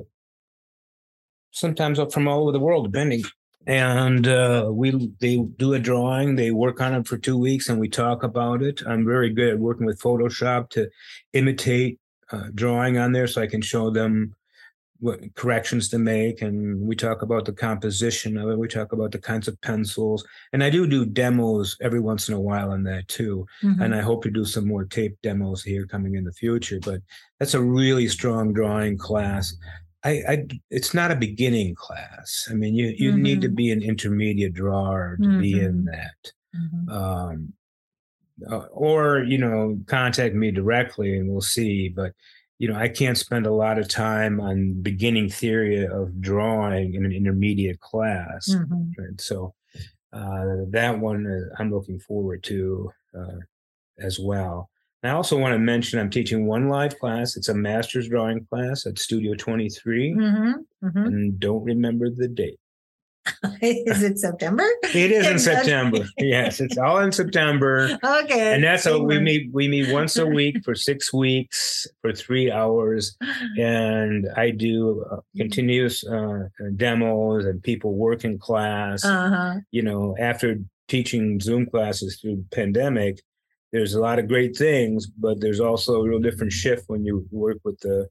sometimes 1.50 1.98
from 2.12 2.28
all 2.28 2.42
over 2.42 2.52
the 2.52 2.60
world, 2.60 2.90
depending. 2.90 3.24
And 3.66 4.26
uh, 4.26 4.70
we 4.72 5.12
they 5.20 5.36
do 5.56 5.74
a 5.74 5.78
drawing. 5.78 6.36
They 6.36 6.50
work 6.50 6.80
on 6.80 6.94
it 6.94 7.06
for 7.06 7.16
two 7.16 7.38
weeks, 7.38 7.68
and 7.68 7.78
we 7.78 7.88
talk 7.88 8.22
about 8.22 8.62
it. 8.62 8.82
I'm 8.86 9.04
very 9.04 9.30
good 9.30 9.50
at 9.50 9.58
working 9.58 9.86
with 9.86 10.00
Photoshop 10.00 10.70
to 10.70 10.90
imitate 11.32 11.98
uh, 12.32 12.48
drawing 12.54 12.98
on 12.98 13.12
there, 13.12 13.26
so 13.26 13.40
I 13.40 13.46
can 13.46 13.62
show 13.62 13.90
them 13.90 14.34
what 14.98 15.34
corrections 15.34 15.88
to 15.88 15.98
make. 15.98 16.42
And 16.42 16.80
we 16.80 16.94
talk 16.96 17.22
about 17.22 17.44
the 17.44 17.52
composition 17.52 18.36
of 18.36 18.48
it. 18.48 18.58
We 18.58 18.68
talk 18.68 18.92
about 18.92 19.10
the 19.12 19.18
kinds 19.18 19.48
of 19.48 19.60
pencils, 19.60 20.24
and 20.52 20.62
I 20.64 20.70
do 20.70 20.86
do 20.86 21.04
demos 21.04 21.76
every 21.80 22.00
once 22.00 22.28
in 22.28 22.34
a 22.34 22.40
while 22.40 22.70
on 22.72 22.82
that 22.84 23.06
too 23.08 23.46
Mm-hmm. 23.62 23.82
and 23.82 23.94
I 23.94 24.00
hope 24.00 24.22
to 24.24 24.30
do 24.30 24.44
some 24.44 24.66
more 24.66 24.84
tape 24.84 25.16
demos 25.22 25.62
here 25.62 25.86
coming 25.86 26.16
in 26.16 26.24
the 26.24 26.32
future. 26.32 26.80
But 26.82 27.00
that's 27.38 27.54
a 27.54 27.62
really 27.62 28.08
strong 28.08 28.52
drawing 28.52 28.98
class. 28.98 29.54
I, 30.04 30.10
I 30.28 30.46
it's 30.70 30.94
not 30.94 31.10
a 31.10 31.16
beginning 31.16 31.74
class. 31.74 32.48
I 32.50 32.54
mean, 32.54 32.74
you 32.74 32.94
you 32.96 33.12
need 33.16 33.40
to 33.42 33.48
Mhm. 33.48 33.54
be 33.54 33.70
an 33.70 33.82
intermediate 33.82 34.52
drawer 34.54 35.16
to 35.22 35.38
be 35.40 35.60
in 35.60 35.84
that. 35.84 36.32
Mhm. 36.54 36.88
Um, 36.90 37.52
uh, 38.50 38.66
or 38.72 39.22
you 39.24 39.38
know, 39.38 39.78
contact 39.86 40.34
me 40.34 40.50
directly 40.50 41.16
and 41.16 41.30
we'll 41.30 41.40
see. 41.40 41.88
But 41.88 42.12
you 42.58 42.68
know, 42.68 42.74
I 42.76 42.88
can't 42.88 43.18
spend 43.18 43.46
a 43.46 43.52
lot 43.52 43.78
of 43.78 43.88
time 43.88 44.40
on 44.40 44.80
beginning 44.82 45.28
theory 45.28 45.84
of 45.86 46.20
drawing 46.20 46.94
in 46.94 47.04
an 47.04 47.12
intermediate 47.12 47.80
class. 47.80 48.48
Mhm. 48.48 48.92
Right. 48.98 49.20
So 49.20 49.54
uh, 50.12 50.64
that 50.70 50.98
one 50.98 51.26
uh, 51.26 51.54
I'm 51.58 51.70
looking 51.72 51.98
forward 52.00 52.42
to 52.44 52.92
uh, 53.16 53.38
as 53.98 54.18
well. 54.18 54.70
And 55.02 55.10
I 55.10 55.14
also 55.14 55.36
want 55.38 55.52
to 55.52 55.58
mention 55.58 55.98
I'm 55.98 56.10
teaching 56.10 56.46
one 56.46 56.68
live 56.68 56.98
class. 56.98 57.36
It's 57.36 57.48
a 57.48 57.54
master's 57.54 58.08
drawing 58.08 58.46
class 58.46 58.86
at 58.86 58.98
Studio 58.98 59.34
23, 59.34 60.14
Mhm. 60.14 60.54
Mhm. 60.84 61.06
and 61.06 61.40
don't 61.40 61.64
remember 61.64 62.08
the 62.10 62.28
date. 62.28 62.58
Is 63.62 64.02
it 64.02 64.18
September? 64.18 64.64
It 64.94 65.12
is 65.12 65.26
in 65.28 65.38
September. 65.50 66.04
yes, 66.18 66.60
it's 66.60 66.76
all 66.76 66.98
in 66.98 67.12
September. 67.12 67.96
Okay. 68.04 68.52
And 68.54 68.64
that's 68.64 68.84
how 68.84 68.98
we 69.00 69.20
meet. 69.20 69.48
We 69.52 69.68
meet 69.68 69.92
once 69.92 70.16
a 70.16 70.26
week 70.26 70.56
for 70.64 70.74
six 70.90 71.12
weeks 71.12 71.86
for 72.00 72.12
three 72.12 72.50
hours, 72.50 73.16
and 73.60 74.28
I 74.36 74.50
do 74.50 75.04
uh, 75.08 75.18
continuous 75.36 76.04
uh, 76.04 76.48
demos 76.74 77.44
and 77.44 77.62
people 77.62 77.94
work 77.94 78.24
in 78.24 78.38
class. 78.40 79.04
Uh-huh. 79.04 79.60
you 79.70 79.82
know, 79.82 80.16
after 80.18 80.56
teaching 80.88 81.38
Zoom 81.38 81.66
classes 81.66 82.18
through 82.20 82.44
pandemic, 82.50 83.20
there's 83.72 83.94
a 83.94 84.00
lot 84.00 84.18
of 84.18 84.28
great 84.28 84.56
things, 84.56 85.06
but 85.06 85.40
there's 85.40 85.60
also 85.60 86.02
a 86.02 86.08
real 86.08 86.20
different 86.20 86.52
shift 86.52 86.84
when 86.88 87.04
you 87.04 87.26
work 87.30 87.58
with 87.64 87.78
the, 87.80 88.08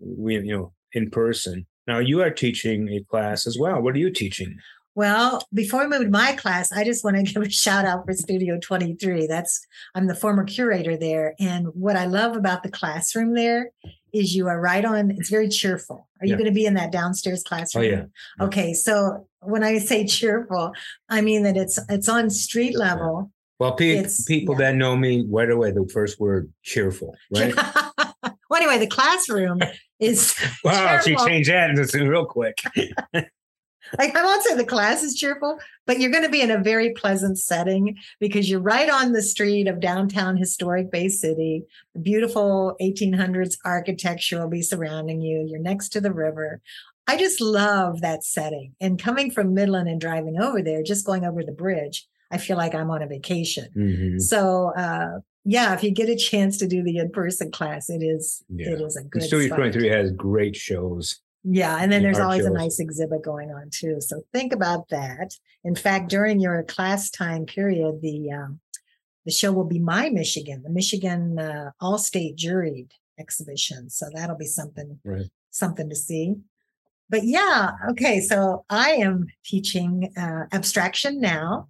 we, 0.00 0.34
you 0.34 0.56
know, 0.56 0.72
in 0.92 1.10
person. 1.10 1.66
Now 1.86 1.98
you 1.98 2.22
are 2.22 2.30
teaching 2.30 2.88
a 2.88 3.02
class 3.04 3.46
as 3.46 3.58
well. 3.58 3.80
What 3.80 3.94
are 3.94 3.98
you 3.98 4.10
teaching? 4.10 4.58
Well, 4.94 5.46
before 5.54 5.82
I 5.82 5.86
move 5.86 6.02
to 6.02 6.10
my 6.10 6.32
class, 6.32 6.72
I 6.72 6.82
just 6.82 7.04
want 7.04 7.16
to 7.16 7.22
give 7.32 7.42
a 7.42 7.50
shout 7.50 7.84
out 7.84 8.04
for 8.04 8.14
Studio 8.14 8.58
23. 8.60 9.26
That's 9.26 9.64
I'm 9.94 10.06
the 10.06 10.14
former 10.14 10.44
curator 10.44 10.96
there. 10.96 11.34
And 11.38 11.68
what 11.68 11.96
I 11.96 12.06
love 12.06 12.36
about 12.36 12.62
the 12.62 12.70
classroom 12.70 13.34
there 13.34 13.70
is 14.12 14.34
you 14.34 14.48
are 14.48 14.60
right 14.60 14.84
on, 14.84 15.10
it's 15.10 15.30
very 15.30 15.48
cheerful. 15.48 16.08
Are 16.20 16.26
you 16.26 16.34
going 16.34 16.46
to 16.46 16.52
be 16.52 16.66
in 16.66 16.74
that 16.74 16.90
downstairs 16.90 17.44
classroom? 17.44 17.84
yeah. 17.84 17.90
Yeah. 17.90 18.44
Okay. 18.46 18.74
So 18.74 19.28
when 19.40 19.62
I 19.62 19.78
say 19.78 20.04
cheerful, 20.18 20.72
I 21.08 21.20
mean 21.20 21.42
that 21.44 21.56
it's 21.56 21.78
it's 21.88 22.08
on 22.08 22.28
street 22.30 22.76
level. 22.76 23.30
Well, 23.58 23.72
pe- 23.72 24.06
people 24.26 24.54
yeah. 24.54 24.70
that 24.70 24.76
know 24.76 24.96
me 24.96 25.26
right 25.28 25.50
away, 25.50 25.72
the 25.72 25.88
first 25.92 26.20
word 26.20 26.52
cheerful, 26.62 27.16
right? 27.34 27.54
well, 28.24 28.56
anyway, 28.56 28.78
the 28.78 28.86
classroom 28.86 29.60
is 29.98 30.34
wow, 30.64 30.98
she 31.00 31.10
cheerful. 31.10 31.26
changed 31.26 31.50
that 31.50 31.74
just 31.74 31.94
real 31.94 32.24
quick. 32.24 32.58
like 32.76 34.14
I 34.14 34.22
won't 34.22 34.44
say 34.44 34.54
the 34.54 34.64
class 34.64 35.02
is 35.02 35.16
cheerful, 35.16 35.58
but 35.86 35.98
you're 35.98 36.12
going 36.12 36.22
to 36.22 36.30
be 36.30 36.40
in 36.40 36.52
a 36.52 36.62
very 36.62 36.92
pleasant 36.92 37.36
setting 37.38 37.96
because 38.20 38.48
you're 38.48 38.60
right 38.60 38.88
on 38.88 39.12
the 39.12 39.22
street 39.22 39.66
of 39.66 39.80
downtown 39.80 40.36
historic 40.36 40.92
Bay 40.92 41.08
City. 41.08 41.64
Beautiful 42.00 42.76
1800s 42.80 43.56
architecture 43.64 44.40
will 44.40 44.48
be 44.48 44.62
surrounding 44.62 45.20
you. 45.20 45.44
You're 45.48 45.58
next 45.58 45.88
to 45.90 46.00
the 46.00 46.12
river. 46.12 46.60
I 47.08 47.16
just 47.16 47.40
love 47.40 48.02
that 48.02 48.22
setting. 48.22 48.74
And 48.80 49.02
coming 49.02 49.30
from 49.30 49.54
Midland 49.54 49.88
and 49.88 50.00
driving 50.00 50.38
over 50.38 50.62
there, 50.62 50.82
just 50.82 51.06
going 51.06 51.24
over 51.24 51.42
the 51.42 51.52
bridge, 51.52 52.06
I 52.30 52.38
feel 52.38 52.56
like 52.56 52.74
I'm 52.74 52.90
on 52.90 53.02
a 53.02 53.06
vacation. 53.06 53.68
Mhm. 53.76 54.20
So, 54.20 54.72
uh, 54.76 55.20
yeah, 55.44 55.74
if 55.74 55.82
you 55.82 55.90
get 55.90 56.08
a 56.10 56.16
chance 56.16 56.58
to 56.58 56.66
do 56.68 56.82
the 56.82 56.98
in-person 56.98 57.50
class, 57.50 57.88
it 57.88 58.02
is 58.02 58.42
Yeah. 58.50 58.70
it 58.72 58.80
is 58.80 58.96
a 58.96 59.00
And 59.00 59.10
good 59.10 59.22
Studio 59.22 59.46
spot. 59.46 59.58
23 59.58 59.88
has 59.88 60.10
great 60.12 60.56
shows. 60.56 61.20
Yeah, 61.44 61.78
and 61.80 61.90
then 61.90 62.02
there's 62.02 62.18
always 62.18 62.44
a 62.44 62.50
nice 62.50 62.78
exhibit 62.80 63.22
going 63.22 63.50
on 63.50 63.70
too. 63.70 64.00
So 64.00 64.22
think 64.34 64.52
about 64.52 64.88
that. 64.90 65.34
In 65.64 65.74
fact, 65.74 66.10
during 66.10 66.40
your 66.40 66.62
class 66.64 67.10
time 67.10 67.46
period, 67.46 68.00
the 68.02 68.30
um, 68.32 68.60
the 69.24 69.30
show 69.32 69.52
will 69.52 69.64
be 69.64 69.78
My 69.78 70.08
Michigan, 70.10 70.62
the 70.62 70.70
Michigan 70.70 71.38
uh, 71.38 71.70
All-State 71.80 72.36
juried, 72.36 72.90
exhibition. 73.18 73.88
So 73.90 74.06
that'll 74.14 74.36
be 74.36 74.46
something 74.46 75.00
Right. 75.04 75.30
something 75.50 75.88
to 75.88 75.96
see. 75.96 76.36
But 77.10 77.24
yeah, 77.24 77.72
okay. 77.90 78.20
So 78.20 78.64
I 78.68 78.92
am 78.92 79.26
teaching 79.44 80.12
uh, 80.16 80.46
abstraction 80.52 81.20
now. 81.20 81.68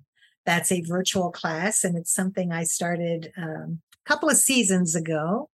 That's 0.49 0.73
a 0.73 0.81
virtual 0.81 1.31
class, 1.31 1.85
and 1.85 1.95
it's 1.95 2.11
something 2.11 2.53
I 2.53 2.65
started 2.65 3.31
um, 3.37 3.81
a 4.07 4.09
couple 4.09 4.31
of 4.31 4.39
seasons 4.39 4.95
ago. 4.95 5.51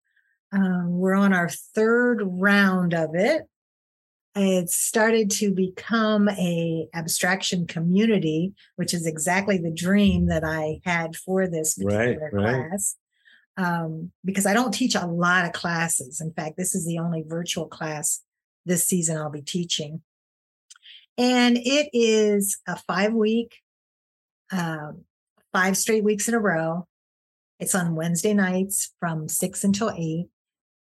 Um, 0.52 1.00
we're 1.00 1.16
on 1.16 1.32
our 1.32 1.48
third 1.48 2.20
round 2.26 2.94
of 2.94 3.12
it. 3.14 3.44
It 4.36 4.70
started 4.70 5.32
to 5.32 5.54
become 5.54 6.28
a 6.28 6.90
abstraction 6.94 7.68
community, 7.68 8.54
which 8.76 8.94
is 8.94 9.08
exactly 9.08 9.58
the 9.58 9.72
dream 9.72 10.26
that 10.26 10.44
I 10.44 10.82
had 10.84 11.16
for 11.16 11.48
this 11.48 11.80
Right, 11.82 12.20
particular 12.20 12.30
right. 12.34 12.70
class. 12.70 12.98
Um, 13.56 14.12
because 14.26 14.46
I 14.46 14.54
don't 14.54 14.74
teach 14.74 14.96
a 14.96 15.08
lot 15.08 15.46
of 15.46 15.54
classes. 15.54 16.20
In 16.20 16.34
fact, 16.34 16.58
this 16.58 16.76
is 16.76 16.86
the 16.86 17.00
only 17.00 17.24
virtual 17.26 17.68
class 17.68 18.24
this 18.66 18.86
season 18.86 19.16
I'll 19.16 19.30
be 19.32 19.42
teaching. 19.42 20.02
And 21.18 21.58
it 21.58 21.90
is 21.94 22.60
a 22.68 22.76
five 22.76 23.14
week, 23.14 23.56
um, 24.52 25.04
five 25.54 25.78
straight 25.78 26.04
weeks 26.04 26.28
in 26.28 26.34
a 26.34 26.40
row. 26.40 26.88
It's 27.60 27.76
on 27.76 27.96
Wednesday 27.96 28.34
nights 28.34 28.94
from 29.00 29.28
six 29.28 29.64
until 29.64 29.92
eight. 29.92 30.28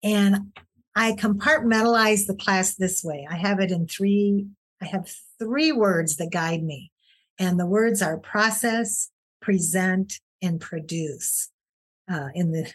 And 0.03 0.53
I 0.95 1.13
compartmentalize 1.13 2.27
the 2.27 2.35
class 2.35 2.75
this 2.75 3.03
way. 3.03 3.27
I 3.29 3.35
have 3.35 3.59
it 3.59 3.71
in 3.71 3.87
three, 3.87 4.47
I 4.81 4.85
have 4.85 5.11
three 5.39 5.71
words 5.71 6.17
that 6.17 6.31
guide 6.31 6.63
me. 6.63 6.91
And 7.39 7.59
the 7.59 7.65
words 7.65 8.01
are 8.01 8.17
process, 8.17 9.09
present, 9.41 10.19
and 10.41 10.59
produce. 10.59 11.49
Uh, 12.09 12.29
in 12.33 12.51
the 12.51 12.71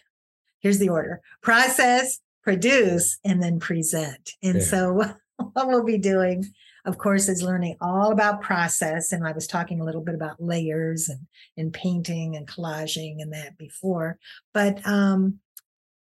here's 0.59 0.79
the 0.79 0.89
order 0.89 1.21
process, 1.41 2.19
produce, 2.43 3.17
and 3.23 3.41
then 3.41 3.59
present. 3.59 4.31
And 4.41 4.55
Yeah. 4.55 4.61
so 4.61 4.93
what 5.37 5.67
we'll 5.67 5.83
be 5.83 5.97
doing, 5.97 6.45
of 6.85 6.97
course, 6.97 7.29
is 7.29 7.41
learning 7.41 7.77
all 7.79 8.11
about 8.11 8.41
process. 8.41 9.11
And 9.11 9.25
I 9.25 9.31
was 9.31 9.47
talking 9.47 9.79
a 9.79 9.85
little 9.85 10.01
bit 10.01 10.15
about 10.15 10.41
layers 10.41 11.07
and, 11.07 11.27
and 11.57 11.73
painting 11.73 12.35
and 12.35 12.47
collaging 12.47 13.15
and 13.19 13.31
that 13.33 13.57
before. 13.57 14.17
But 14.53 14.85
um, 14.85 15.39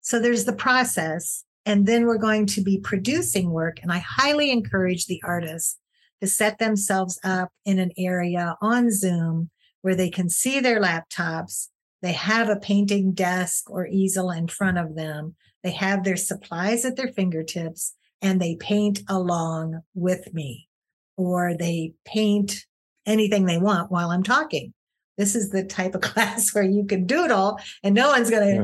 so 0.01 0.19
there's 0.19 0.45
the 0.45 0.55
process. 0.55 1.45
And 1.65 1.87
then 1.87 2.07
we're 2.07 2.19
going 2.19 2.47
to 2.47 2.61
be 2.61 2.79
producing 2.79 3.51
work. 3.51 3.79
And 3.83 3.93
I 3.93 3.99
highly 3.99 4.51
encourage 4.51 5.07
the 5.07 5.23
artists 5.25 5.79
to 6.21 6.27
set 6.27 6.59
themselves 6.59 7.21
up 7.23 7.51
in 7.65 7.79
an 7.79 7.93
area 7.99 8.57
on 8.61 8.91
Zoom 8.91 9.51
where 9.83 9.95
they 9.95 10.09
can 10.11 10.29
see 10.29 10.61
their 10.61 10.81
laptops. 10.81 11.69
They 12.01 12.13
have 12.13 12.49
a 12.49 12.57
painting 12.57 13.13
desk 13.13 13.71
or 13.71 13.87
easel 13.87 14.31
in 14.31 14.49
front 14.49 14.79
of 14.79 14.95
them. 14.97 15.37
They 15.63 15.73
have 15.73 16.03
their 16.03 16.17
supplies 16.17 16.85
at 16.85 16.97
their 16.97 17.09
fingertips 17.09 17.95
and 18.23 18.41
they 18.41 18.57
paint 18.57 19.01
along 19.09 19.81
with 19.95 20.33
me 20.33 20.69
or 21.17 21.55
they 21.55 21.93
paint 22.07 22.65
anything 23.05 23.45
they 23.45 23.59
want 23.59 23.91
while 23.91 24.11
I'm 24.11 24.23
talking. 24.23 24.73
This 25.19 25.35
is 25.35 25.51
the 25.51 25.65
type 25.65 25.95
of 25.95 26.01
class 26.11 26.55
where 26.55 26.65
you 26.65 26.87
can 26.87 27.05
doodle 27.07 27.59
and 27.83 27.95
no 27.95 28.09
one's 28.09 28.31
going 28.31 28.57
to 28.57 28.63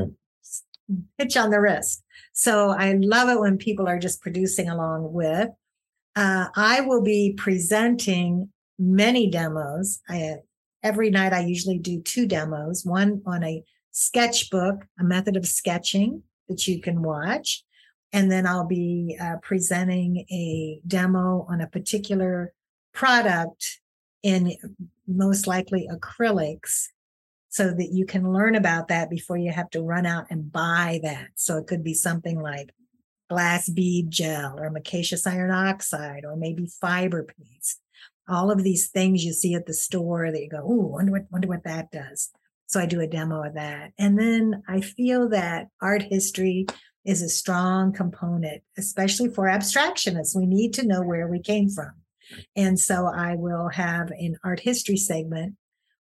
Yeah. 0.88 0.96
pitch 1.18 1.36
on 1.36 1.50
the 1.50 1.60
wrist. 1.60 2.02
So 2.32 2.70
I 2.70 2.92
love 3.00 3.28
it 3.28 3.40
when 3.40 3.58
people 3.58 3.88
are 3.88 3.98
just 3.98 4.22
producing 4.22 4.68
along 4.70 5.12
with. 5.12 5.48
Uh, 6.16 6.46
I 6.56 6.80
will 6.82 7.02
be 7.02 7.34
presenting 7.36 8.48
many 8.78 9.28
demos. 9.28 10.00
I, 10.08 10.36
every 10.82 11.10
night 11.10 11.32
I 11.32 11.40
usually 11.40 11.78
do 11.78 12.00
two 12.00 12.26
demos, 12.26 12.84
one 12.84 13.22
on 13.26 13.42
a 13.42 13.62
sketchbook, 13.90 14.84
a 14.98 15.04
method 15.04 15.36
of 15.36 15.46
sketching 15.46 16.22
that 16.48 16.66
you 16.66 16.80
can 16.80 17.02
watch. 17.02 17.64
And 18.12 18.30
then 18.30 18.46
I'll 18.46 18.66
be 18.66 19.18
uh, 19.20 19.36
presenting 19.42 20.24
a 20.30 20.80
demo 20.86 21.46
on 21.48 21.60
a 21.60 21.66
particular 21.66 22.52
product 22.94 23.80
in 24.22 24.56
most 25.06 25.46
likely 25.46 25.88
acrylics 25.92 26.86
so 27.48 27.70
that 27.70 27.90
you 27.92 28.04
can 28.06 28.32
learn 28.32 28.54
about 28.54 28.88
that 28.88 29.10
before 29.10 29.36
you 29.36 29.52
have 29.52 29.70
to 29.70 29.82
run 29.82 30.06
out 30.06 30.26
and 30.30 30.52
buy 30.52 31.00
that. 31.02 31.28
So 31.34 31.56
it 31.58 31.66
could 31.66 31.82
be 31.82 31.94
something 31.94 32.40
like 32.40 32.70
glass 33.28 33.68
bead 33.68 34.10
gel 34.10 34.58
or 34.58 34.70
micaceous 34.70 35.26
iron 35.26 35.50
oxide 35.50 36.24
or 36.24 36.36
maybe 36.36 36.66
fiber 36.80 37.24
paste. 37.24 37.80
All 38.28 38.50
of 38.50 38.62
these 38.62 38.88
things 38.88 39.24
you 39.24 39.32
see 39.32 39.54
at 39.54 39.66
the 39.66 39.74
store 39.74 40.30
that 40.30 40.42
you 40.42 40.48
go, 40.48 40.62
oh, 40.62 40.86
wonder 40.86 41.12
what 41.12 41.26
wonder 41.30 41.48
what 41.48 41.64
that 41.64 41.90
does. 41.90 42.30
So 42.66 42.80
I 42.80 42.86
do 42.86 43.00
a 43.00 43.06
demo 43.06 43.42
of 43.42 43.54
that. 43.54 43.92
And 43.98 44.18
then 44.18 44.62
I 44.68 44.82
feel 44.82 45.30
that 45.30 45.68
art 45.80 46.02
history 46.02 46.66
is 47.04 47.22
a 47.22 47.28
strong 47.28 47.92
component, 47.92 48.62
especially 48.76 49.28
for 49.28 49.44
abstractionists. 49.44 50.36
We 50.36 50.46
need 50.46 50.74
to 50.74 50.86
know 50.86 51.02
where 51.02 51.28
we 51.28 51.40
came 51.40 51.68
from. 51.68 51.92
And 52.56 52.78
so 52.78 53.06
I 53.06 53.34
will 53.36 53.68
have 53.68 54.10
an 54.10 54.36
art 54.44 54.60
history 54.60 54.96
segment 54.96 55.54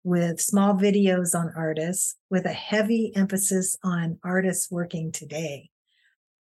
with 0.02 0.40
small 0.40 0.74
videos 0.74 1.34
on 1.34 1.52
artists 1.56 2.16
with 2.30 2.44
a 2.46 2.52
heavy 2.52 3.12
emphasis 3.14 3.76
on 3.82 4.18
artists 4.22 4.70
working 4.70 5.12
today. 5.12 5.70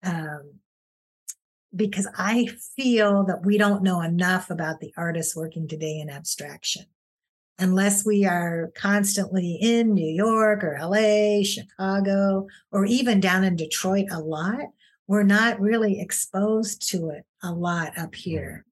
Um, 0.02 0.60
because 1.74 2.08
I 2.16 2.48
feel 2.76 3.24
that 3.26 3.44
we 3.44 3.56
don't 3.56 3.82
know 3.82 4.00
enough 4.00 4.50
about 4.50 4.80
the 4.80 4.92
artists 4.96 5.36
working 5.36 5.68
today 5.68 6.00
in 6.00 6.10
abstraction. 6.10 6.86
Unless 7.60 8.06
we 8.06 8.24
are 8.24 8.72
constantly 8.74 9.58
in 9.60 9.92
New 9.92 10.10
York 10.10 10.64
or 10.64 10.78
LA, 10.80 11.42
Chicago, 11.42 12.46
or 12.72 12.86
even 12.86 13.20
down 13.20 13.44
in 13.44 13.54
Detroit 13.54 14.06
a 14.10 14.18
lot, 14.18 14.60
we're 15.06 15.22
not 15.22 15.60
really 15.60 16.00
exposed 16.00 16.88
to 16.90 17.10
it 17.10 17.24
a 17.42 17.52
lot 17.52 17.98
up 17.98 18.14
here. 18.14 18.64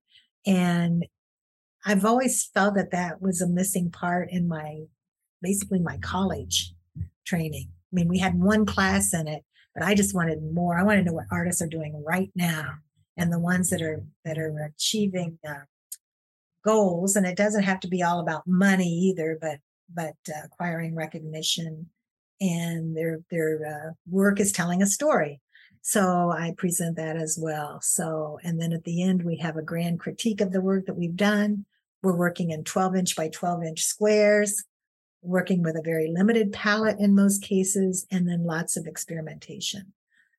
And 0.47 1.05
I've 1.85 2.05
always 2.05 2.47
felt 2.47 2.77
that 2.77 2.93
that 2.93 3.21
was 3.21 3.43
a 3.43 3.47
missing 3.47 3.91
part 3.91 4.31
in 4.31 4.49
my 4.49 4.85
basically 5.43 5.81
my 5.81 5.99
college 5.99 6.73
training. 7.27 7.69
I 7.71 7.93
mean, 7.93 8.09
we 8.09 8.19
had 8.19 8.41
one 8.41 8.67
class 8.67 9.13
in 9.13 9.29
it, 9.29 9.45
but 9.75 9.85
I 9.85 9.95
just 9.95 10.15
wanted 10.15 10.43
more. 10.43 10.79
I 10.79 10.83
want 10.83 10.99
to 10.99 11.05
know 11.05 11.13
what 11.13 11.27
artists 11.31 11.61
are 11.61 11.69
doing 11.69 12.03
right 12.07 12.31
now 12.35 12.75
and 13.17 13.33
the 13.33 13.39
ones 13.39 13.71
that 13.71 13.83
are 13.83 14.03
that 14.25 14.39
are 14.39 14.73
achieving 14.75 15.39
uh, 15.47 15.65
goals. 16.69 17.17
And 17.17 17.27
it 17.27 17.37
doesn't 17.37 17.63
have 17.63 17.81
to 17.81 17.89
be 17.89 18.03
all 18.03 18.21
about 18.21 18.47
money 18.47 18.89
either, 18.89 19.39
but 19.41 19.59
but 19.93 20.17
uh, 20.29 20.45
acquiring 20.45 20.95
recognition 20.95 21.89
and 22.41 22.97
their 22.97 23.21
their 23.31 23.67
uh, 23.67 23.93
work 24.09 24.39
is 24.39 24.53
telling 24.53 24.83
a 24.83 24.87
story. 24.87 25.41
So 25.81 26.31
I 26.31 26.53
present 26.59 26.97
that 26.97 27.17
as 27.17 27.39
well. 27.41 27.81
So 27.81 28.39
and 28.43 28.61
then 28.61 28.73
at 28.73 28.85
the 28.85 29.03
end 29.03 29.23
we 29.23 29.39
have 29.39 29.57
a 29.57 29.63
grand 29.63 30.01
critique 30.01 30.41
of 30.43 30.53
the 30.53 30.61
work 30.61 30.87
that 30.87 30.97
we've 30.97 31.17
done. 31.17 31.65
We're 32.03 32.17
working 32.17 32.51
in 32.51 32.65
12 32.65 32.97
inch 32.97 33.17
by 33.17 33.29
12 33.29 33.65
inch 33.65 33.83
squares, 33.83 34.65
working 35.23 35.63
with 35.63 35.75
a 35.77 35.83
very 35.83 36.13
limited 36.13 36.53
palette 36.53 37.01
in 37.01 37.15
most 37.15 37.43
cases, 37.43 38.07
and 38.11 38.29
then 38.29 38.45
lots 38.45 38.77
of 38.77 38.87
experimentation. 38.87 39.93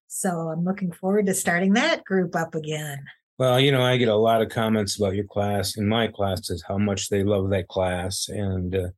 So 0.08 0.30
I'm 0.30 0.63
looking 0.63 0.92
forward 0.92 1.26
to 1.26 1.34
starting 1.34 1.74
that 1.74 2.04
group 2.04 2.36
up 2.36 2.56
again. 2.56 3.06
Well, 3.39 3.60
you 3.60 3.71
know, 3.71 3.82
I 3.82 3.95
get 3.97 4.10
a 4.10 4.15
lot 4.15 4.41
of 4.41 4.49
comments 4.49 4.97
about 4.97 5.15
your 5.15 5.23
class 5.25 5.78
in 5.78 5.88
my 5.88 6.08
classes, 6.08 6.63
how 6.67 6.78
much 6.78 7.08
they 7.10 7.23
love 7.23 7.49
that 7.52 7.69
class 7.69 8.28
and 8.28 8.75
uh, 8.75 8.89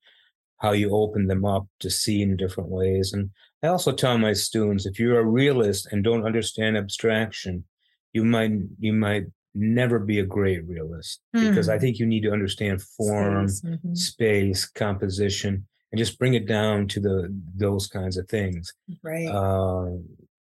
how 0.57 0.71
you 0.71 0.91
open 0.91 1.27
them 1.27 1.45
up 1.45 1.67
to 1.79 1.91
see 1.91 2.23
in 2.23 2.37
different 2.37 2.69
ways. 2.71 3.13
And 3.13 3.29
I 3.63 3.67
also 3.67 3.91
tell 3.91 4.17
my 4.17 4.33
students, 4.33 4.87
if 4.87 4.99
you're 4.99 5.19
a 5.19 5.25
realist 5.25 5.87
and 5.91 6.03
don't 6.03 6.25
understand 6.25 6.75
abstraction, 6.77 7.65
you 8.13 8.23
might 8.25 8.53
you 8.79 8.93
might 8.93 9.25
never 9.53 9.99
be 9.99 10.19
a 10.19 10.25
great 10.25 10.65
realist 10.67 11.21
because 11.33 11.69
I 11.69 11.75
Hmm. 11.75 11.81
think 11.81 11.99
you 11.99 12.07
need 12.07 12.23
to 12.23 12.31
understand 12.31 12.81
form, 12.81 13.47
Space, 13.47 13.71
mhm, 13.71 13.97
space, 13.97 14.65
composition, 14.65 15.67
and 15.91 15.99
just 15.99 16.17
bring 16.17 16.33
it 16.33 16.47
down 16.47 16.87
to 16.89 16.99
the 16.99 17.41
those 17.55 17.87
kinds 17.87 18.17
of 18.17 18.27
things. 18.27 18.73
Right. 19.03 19.27
Uh, 19.27 19.97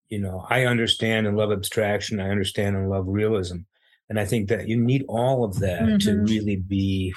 you 0.08 0.18
know, 0.18 0.46
I 0.48 0.64
understand 0.66 1.26
and 1.26 1.36
love 1.36 1.52
abstraction. 1.52 2.20
I 2.20 2.30
understand 2.30 2.76
and 2.76 2.88
love 2.88 3.04
realism. 3.06 3.58
And 4.08 4.18
I 4.20 4.24
think 4.24 4.48
that 4.48 4.68
you 4.68 4.76
need 4.76 5.04
all 5.08 5.44
of 5.44 5.58
that 5.60 6.00
to 6.02 6.10
Mhm. 6.10 6.28
really 6.28 6.56
be 6.56 7.14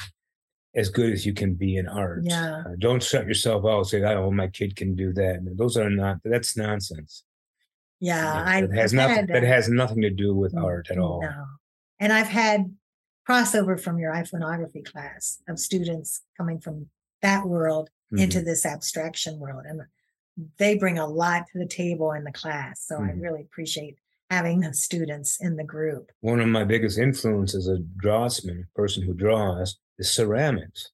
as 0.76 0.90
good 0.90 1.12
as 1.14 1.26
you 1.26 1.34
can 1.34 1.54
be 1.54 1.78
in 1.78 1.88
art. 1.88 2.22
Yeah. 2.24 2.64
Uh, 2.66 2.76
don't 2.80 3.02
shut 3.04 3.28
yourself 3.28 3.66
out 3.66 3.78
and 3.80 3.88
say, 3.88 4.04
oh, 4.04 4.32
my 4.32 4.48
kid 4.48 4.76
can 4.76 4.96
do 4.96 5.14
that. 5.14 5.40
Those 5.58 5.78
are 5.78 5.90
not, 5.90 6.18
that's 6.24 6.56
nonsense. 6.58 7.24
yeah. 8.02 8.42
It- 8.42 8.48
I 8.48 8.64
it 8.66 8.74
has 8.74 8.94
I've 8.94 8.98
nothing, 8.98 9.16
had, 9.16 9.28
that 9.30 9.44
has 9.44 9.70
nothing 9.70 10.02
to 10.02 10.10
do 10.10 10.36
with 10.36 10.56
art 10.56 10.88
at 10.92 10.98
all. 10.98 11.22
No. 11.22 11.46
And 12.00 12.12
I've 12.12 12.28
had 12.28 12.76
crossover 13.28 13.80
from 13.80 13.98
your 14.00 14.14
iPhoneography 14.14 14.84
class 14.86 15.42
of 15.48 15.60
students 15.60 16.22
coming 16.38 16.60
from 16.60 16.90
that 17.22 17.46
world 17.48 17.90
Mhm. 18.12 18.20
into 18.22 18.42
this 18.42 18.66
abstraction 18.66 19.40
world. 19.40 19.64
And 19.66 19.82
they 20.58 20.78
bring 20.78 21.00
a 21.00 21.08
lot 21.08 21.48
to 21.54 21.58
the 21.58 21.66
table 21.66 22.12
in 22.12 22.26
the 22.26 22.32
class. 22.34 22.82
So 22.86 22.98
I 22.98 23.12
Mhm. 23.12 23.22
really 23.22 23.42
appreciate 23.42 23.98
having 24.30 24.62
the 24.62 24.74
students 24.74 25.38
in 25.40 25.56
the 25.56 25.64
group. 25.64 26.12
One 26.22 26.40
of 26.40 26.48
my 26.48 26.64
biggest 26.64 26.98
influences 26.98 27.68
as 27.68 27.80
a 27.80 27.84
draftsman, 27.98 28.68
person 28.76 29.04
who 29.04 29.14
draws, 29.14 29.78
is 30.00 30.12
ceramics. 30.12 30.92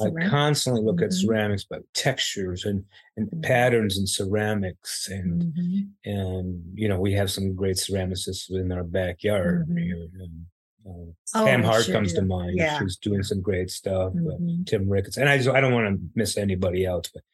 I 0.00 0.10
constantly 0.28 0.82
look 0.82 1.00
at 1.00 1.08
Mhm. 1.10 1.14
ceramics, 1.22 1.64
but 1.68 1.82
textures 1.94 2.64
and 2.64 2.84
and 3.16 3.30
Mhm. 3.30 3.42
patterns 3.42 3.98
in 3.98 4.06
ceramics, 4.06 5.08
and 5.08 5.42
Mhm. 5.54 5.90
and 6.04 6.62
you 6.74 6.86
know 6.86 7.00
we 7.00 7.12
have 7.14 7.30
some 7.30 7.54
great 7.54 7.76
ceramicists 7.76 8.50
in 8.50 8.70
our 8.72 8.84
backyard. 8.84 9.68
Mhm. 9.68 9.78
here, 9.82 10.08
and, 10.20 10.46
uh, 10.86 11.12
Oh, 11.34 11.44
Pam 11.46 11.62
Hart 11.62 11.84
sure 11.86 11.94
comes 11.94 12.12
to 12.12 12.22
mind. 12.22 12.56
Yeah. 12.58 12.78
She's 12.78 12.96
doing 12.98 13.22
some 13.22 13.40
great 13.40 13.70
stuff. 13.70 14.12
but 14.14 14.38
Mhm. 14.40 14.66
Tim 14.66 14.88
Ricketts, 14.88 15.16
and 15.16 15.28
I 15.30 15.38
just 15.38 15.48
I 15.48 15.60
don't 15.62 15.72
want 15.72 15.98
to 15.98 16.10
miss 16.14 16.36
anybody 16.36 16.84
else, 16.84 17.10
but 17.12 17.24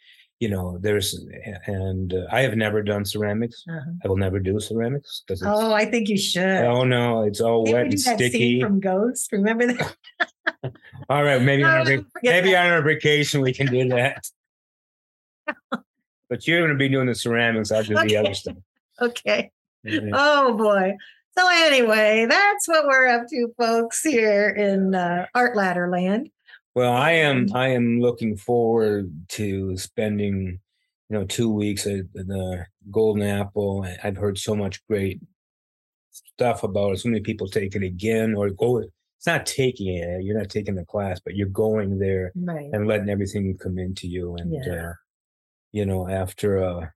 you 0.41 0.49
know 0.51 0.77
there's 0.81 1.19
and 1.67 2.13
uh, 2.13 2.27
I 2.31 2.43
have 2.43 2.57
never 2.57 2.83
done 2.83 3.05
ceramics. 3.05 3.65
Uh-huh. 3.69 3.91
I 4.05 4.09
will 4.09 4.17
never 4.19 4.39
do 4.39 4.61
ceramics 4.61 5.23
because 5.27 5.43
Oh, 5.43 5.73
I 5.73 5.85
think 5.87 6.09
you 6.09 6.19
should. 6.19 6.45
oh 6.65 6.85
no, 6.85 7.23
it's 7.23 7.41
all 7.41 7.65
Didn't 7.65 7.77
wet 7.77 7.87
and 7.87 8.01
sticky. 8.01 8.61
from 8.61 8.81
Ghost? 8.81 9.33
Remember 9.33 9.67
that? 9.73 9.97
All 11.11 11.23
right, 11.25 11.43
maybe 11.43 11.63
on 11.65 11.71
Oh, 11.71 11.91
our 11.93 12.05
maybe 12.23 12.53
that. 12.53 12.67
on 12.67 12.73
our 12.73 12.83
vacation 12.83 13.41
we 13.41 13.53
can 13.53 13.67
do 13.67 13.89
that. 13.89 14.25
but 16.29 16.47
you're 16.47 16.61
going 16.61 16.71
to 16.71 16.77
be 16.79 16.89
doing 16.89 17.07
the 17.07 17.15
ceramics. 17.15 17.71
I'll 17.73 17.83
do 17.83 17.95
the 17.95 18.17
other 18.17 18.35
stuff. 18.35 18.57
Okay. 19.01 19.51
Yeah. 19.85 20.01
Oh 20.13 20.57
boy. 20.57 20.95
So 21.39 21.47
anyway, 21.51 22.27
that's 22.29 22.67
what 22.67 22.87
we're 22.87 23.07
up 23.09 23.27
to, 23.29 23.49
folks, 23.59 24.03
here 24.03 24.49
in 24.49 24.95
uh, 24.95 25.27
Art 25.35 25.55
Ladder 25.57 25.89
Land. 25.91 26.31
Well, 26.77 26.93
I 26.93 27.13
am 27.13 27.47
I 27.55 27.69
am 27.69 28.01
looking 28.01 28.37
forward 28.37 29.11
to 29.31 29.79
spending, 29.79 30.61
you 31.09 31.19
know, 31.19 31.25
two 31.25 31.49
weeks 31.51 31.87
at 31.87 32.13
the 32.13 32.67
Golden 32.91 33.23
Apple. 33.23 33.87
I've 34.05 34.19
heard 34.19 34.37
so 34.37 34.55
much 34.55 34.87
great 34.87 35.23
stuff 36.11 36.65
about 36.65 36.93
it. 36.93 36.99
So 36.99 37.09
many 37.09 37.23
people 37.23 37.49
take 37.49 37.75
it 37.75 37.83
again, 37.83 38.35
or 38.35 38.51
go. 38.51 38.77
It's 38.81 39.27
not 39.27 39.47
taking 39.47 39.89
it. 39.97 40.23
You're 40.23 40.37
not 40.39 40.51
taking 40.51 40.75
the 40.75 40.85
class, 40.85 41.19
but 41.19 41.35
you're 41.35 41.49
going 41.49 41.99
there 41.99 42.31
Right. 42.37 42.69
and 42.75 42.87
letting 42.87 43.09
everything 43.09 43.57
come 43.57 43.79
into 43.79 44.07
you. 44.07 44.37
And 44.37 44.53
Yeah. 44.53 44.89
uh, 44.91 44.93
you 45.73 45.87
know, 45.87 46.07
after 46.07 46.59
a 46.59 46.93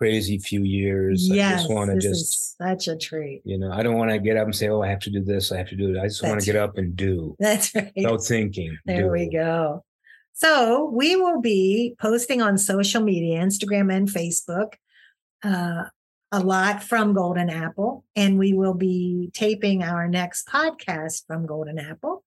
crazy 0.00 0.38
few 0.38 0.62
years, 0.64 1.28
I 1.30 1.34
Yes. 1.34 1.60
just 1.62 1.72
want 1.74 1.90
to 1.90 1.98
just 1.98 2.56
such 2.56 2.88
a 2.88 2.96
treat. 2.96 3.42
you 3.44 3.58
know, 3.58 3.70
I 3.70 3.82
don't 3.82 3.96
want 3.98 4.10
to 4.10 4.18
get 4.18 4.38
up 4.38 4.46
and 4.46 4.56
say, 4.56 4.68
"Oh, 4.68 4.80
I 4.80 4.88
have 4.88 5.00
to 5.00 5.10
do 5.10 5.22
this. 5.22 5.52
I 5.52 5.58
have 5.58 5.68
to 5.68 5.76
do 5.76 5.94
it." 5.94 5.98
I 6.00 6.04
just 6.06 6.22
want 6.22 6.40
to 6.40 6.46
get 6.46 6.56
up 6.56 6.78
and 6.78 6.96
do. 6.96 7.36
That's 7.38 7.74
right. 7.74 7.92
No 7.96 8.16
thinking. 8.16 8.78
There 8.86 9.10
we 9.10 9.28
go. 9.30 9.84
So 10.32 10.90
we 10.90 11.16
will 11.16 11.40
be 11.42 11.94
posting 12.00 12.40
on 12.40 12.56
social 12.56 13.02
media, 13.02 13.42
Instagram 13.42 13.94
and 13.94 14.08
Facebook, 14.08 14.72
uh, 15.44 15.84
a 16.32 16.40
lot 16.40 16.82
from 16.82 17.12
Golden 17.12 17.50
Apple, 17.50 18.04
and 18.16 18.38
we 18.38 18.54
will 18.54 18.72
be 18.74 19.30
taping 19.34 19.82
our 19.82 20.08
next 20.08 20.46
podcast 20.48 21.26
from 21.26 21.44
Golden 21.44 21.78
Apple, 21.78 22.24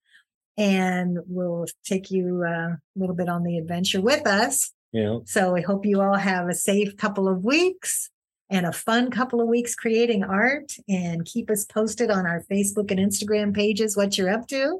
and 0.57 1.19
we'll 1.27 1.67
take 1.85 2.11
you 2.11 2.43
uh, 2.45 2.71
a 2.73 2.79
little 2.97 3.15
bit 3.15 3.29
on 3.29 3.43
the 3.43 3.57
adventure 3.57 4.01
with 4.01 4.27
us. 4.27 4.73
Know, 4.93 5.23
So 5.25 5.53
we 5.53 5.61
hope 5.61 5.85
you 5.85 6.01
all 6.01 6.15
have 6.15 6.47
a 6.49 6.53
safe 6.53 6.97
couple 6.97 7.27
of 7.27 7.43
weeks 7.45 8.09
and 8.49 8.65
a 8.65 8.73
fun 8.73 9.09
couple 9.09 9.39
of 9.39 9.47
weeks 9.47 9.75
creating 9.75 10.25
art, 10.25 10.73
and 10.89 11.25
keep 11.25 11.49
us 11.49 11.63
posted 11.63 12.11
on 12.11 12.25
our 12.25 12.43
Facebook 12.51 12.91
and 12.91 12.99
Instagram 12.99 13.55
pages 13.55 13.95
what 13.95 14.17
you're 14.17 14.29
up 14.29 14.45
to. 14.49 14.79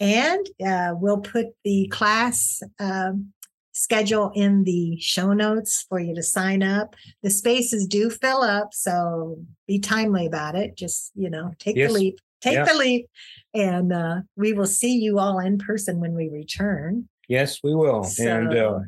And 0.00 0.44
uh, 0.66 0.94
we'll 0.94 1.20
put 1.20 1.46
the 1.62 1.86
class 1.92 2.60
um, 2.80 3.32
schedule 3.70 4.32
in 4.34 4.64
the 4.64 4.98
show 4.98 5.32
notes 5.32 5.86
for 5.88 6.00
you 6.00 6.16
to 6.16 6.22
sign 6.22 6.64
up. 6.64 6.96
The 7.22 7.30
spaces 7.30 7.86
do 7.86 8.10
fill 8.10 8.42
up, 8.42 8.74
so 8.74 9.38
be 9.68 9.78
timely 9.78 10.26
about 10.26 10.56
it. 10.56 10.76
Just, 10.76 11.12
you 11.14 11.30
know, 11.30 11.52
take 11.60 11.76
Yes. 11.76 11.92
the 11.92 11.94
leap, 11.98 12.18
take 12.40 12.54
Yeah. 12.54 12.64
the 12.64 12.74
leap. 12.74 13.06
And 13.54 13.92
uh, 13.92 14.16
we 14.34 14.52
will 14.52 14.66
see 14.66 14.96
you 14.98 15.20
all 15.20 15.38
in 15.38 15.58
person 15.58 16.00
when 16.00 16.14
we 16.14 16.28
return. 16.28 17.08
Yes, 17.28 17.60
we 17.62 17.74
will. 17.74 18.06
and 18.20 18.56
uh, 18.56 18.80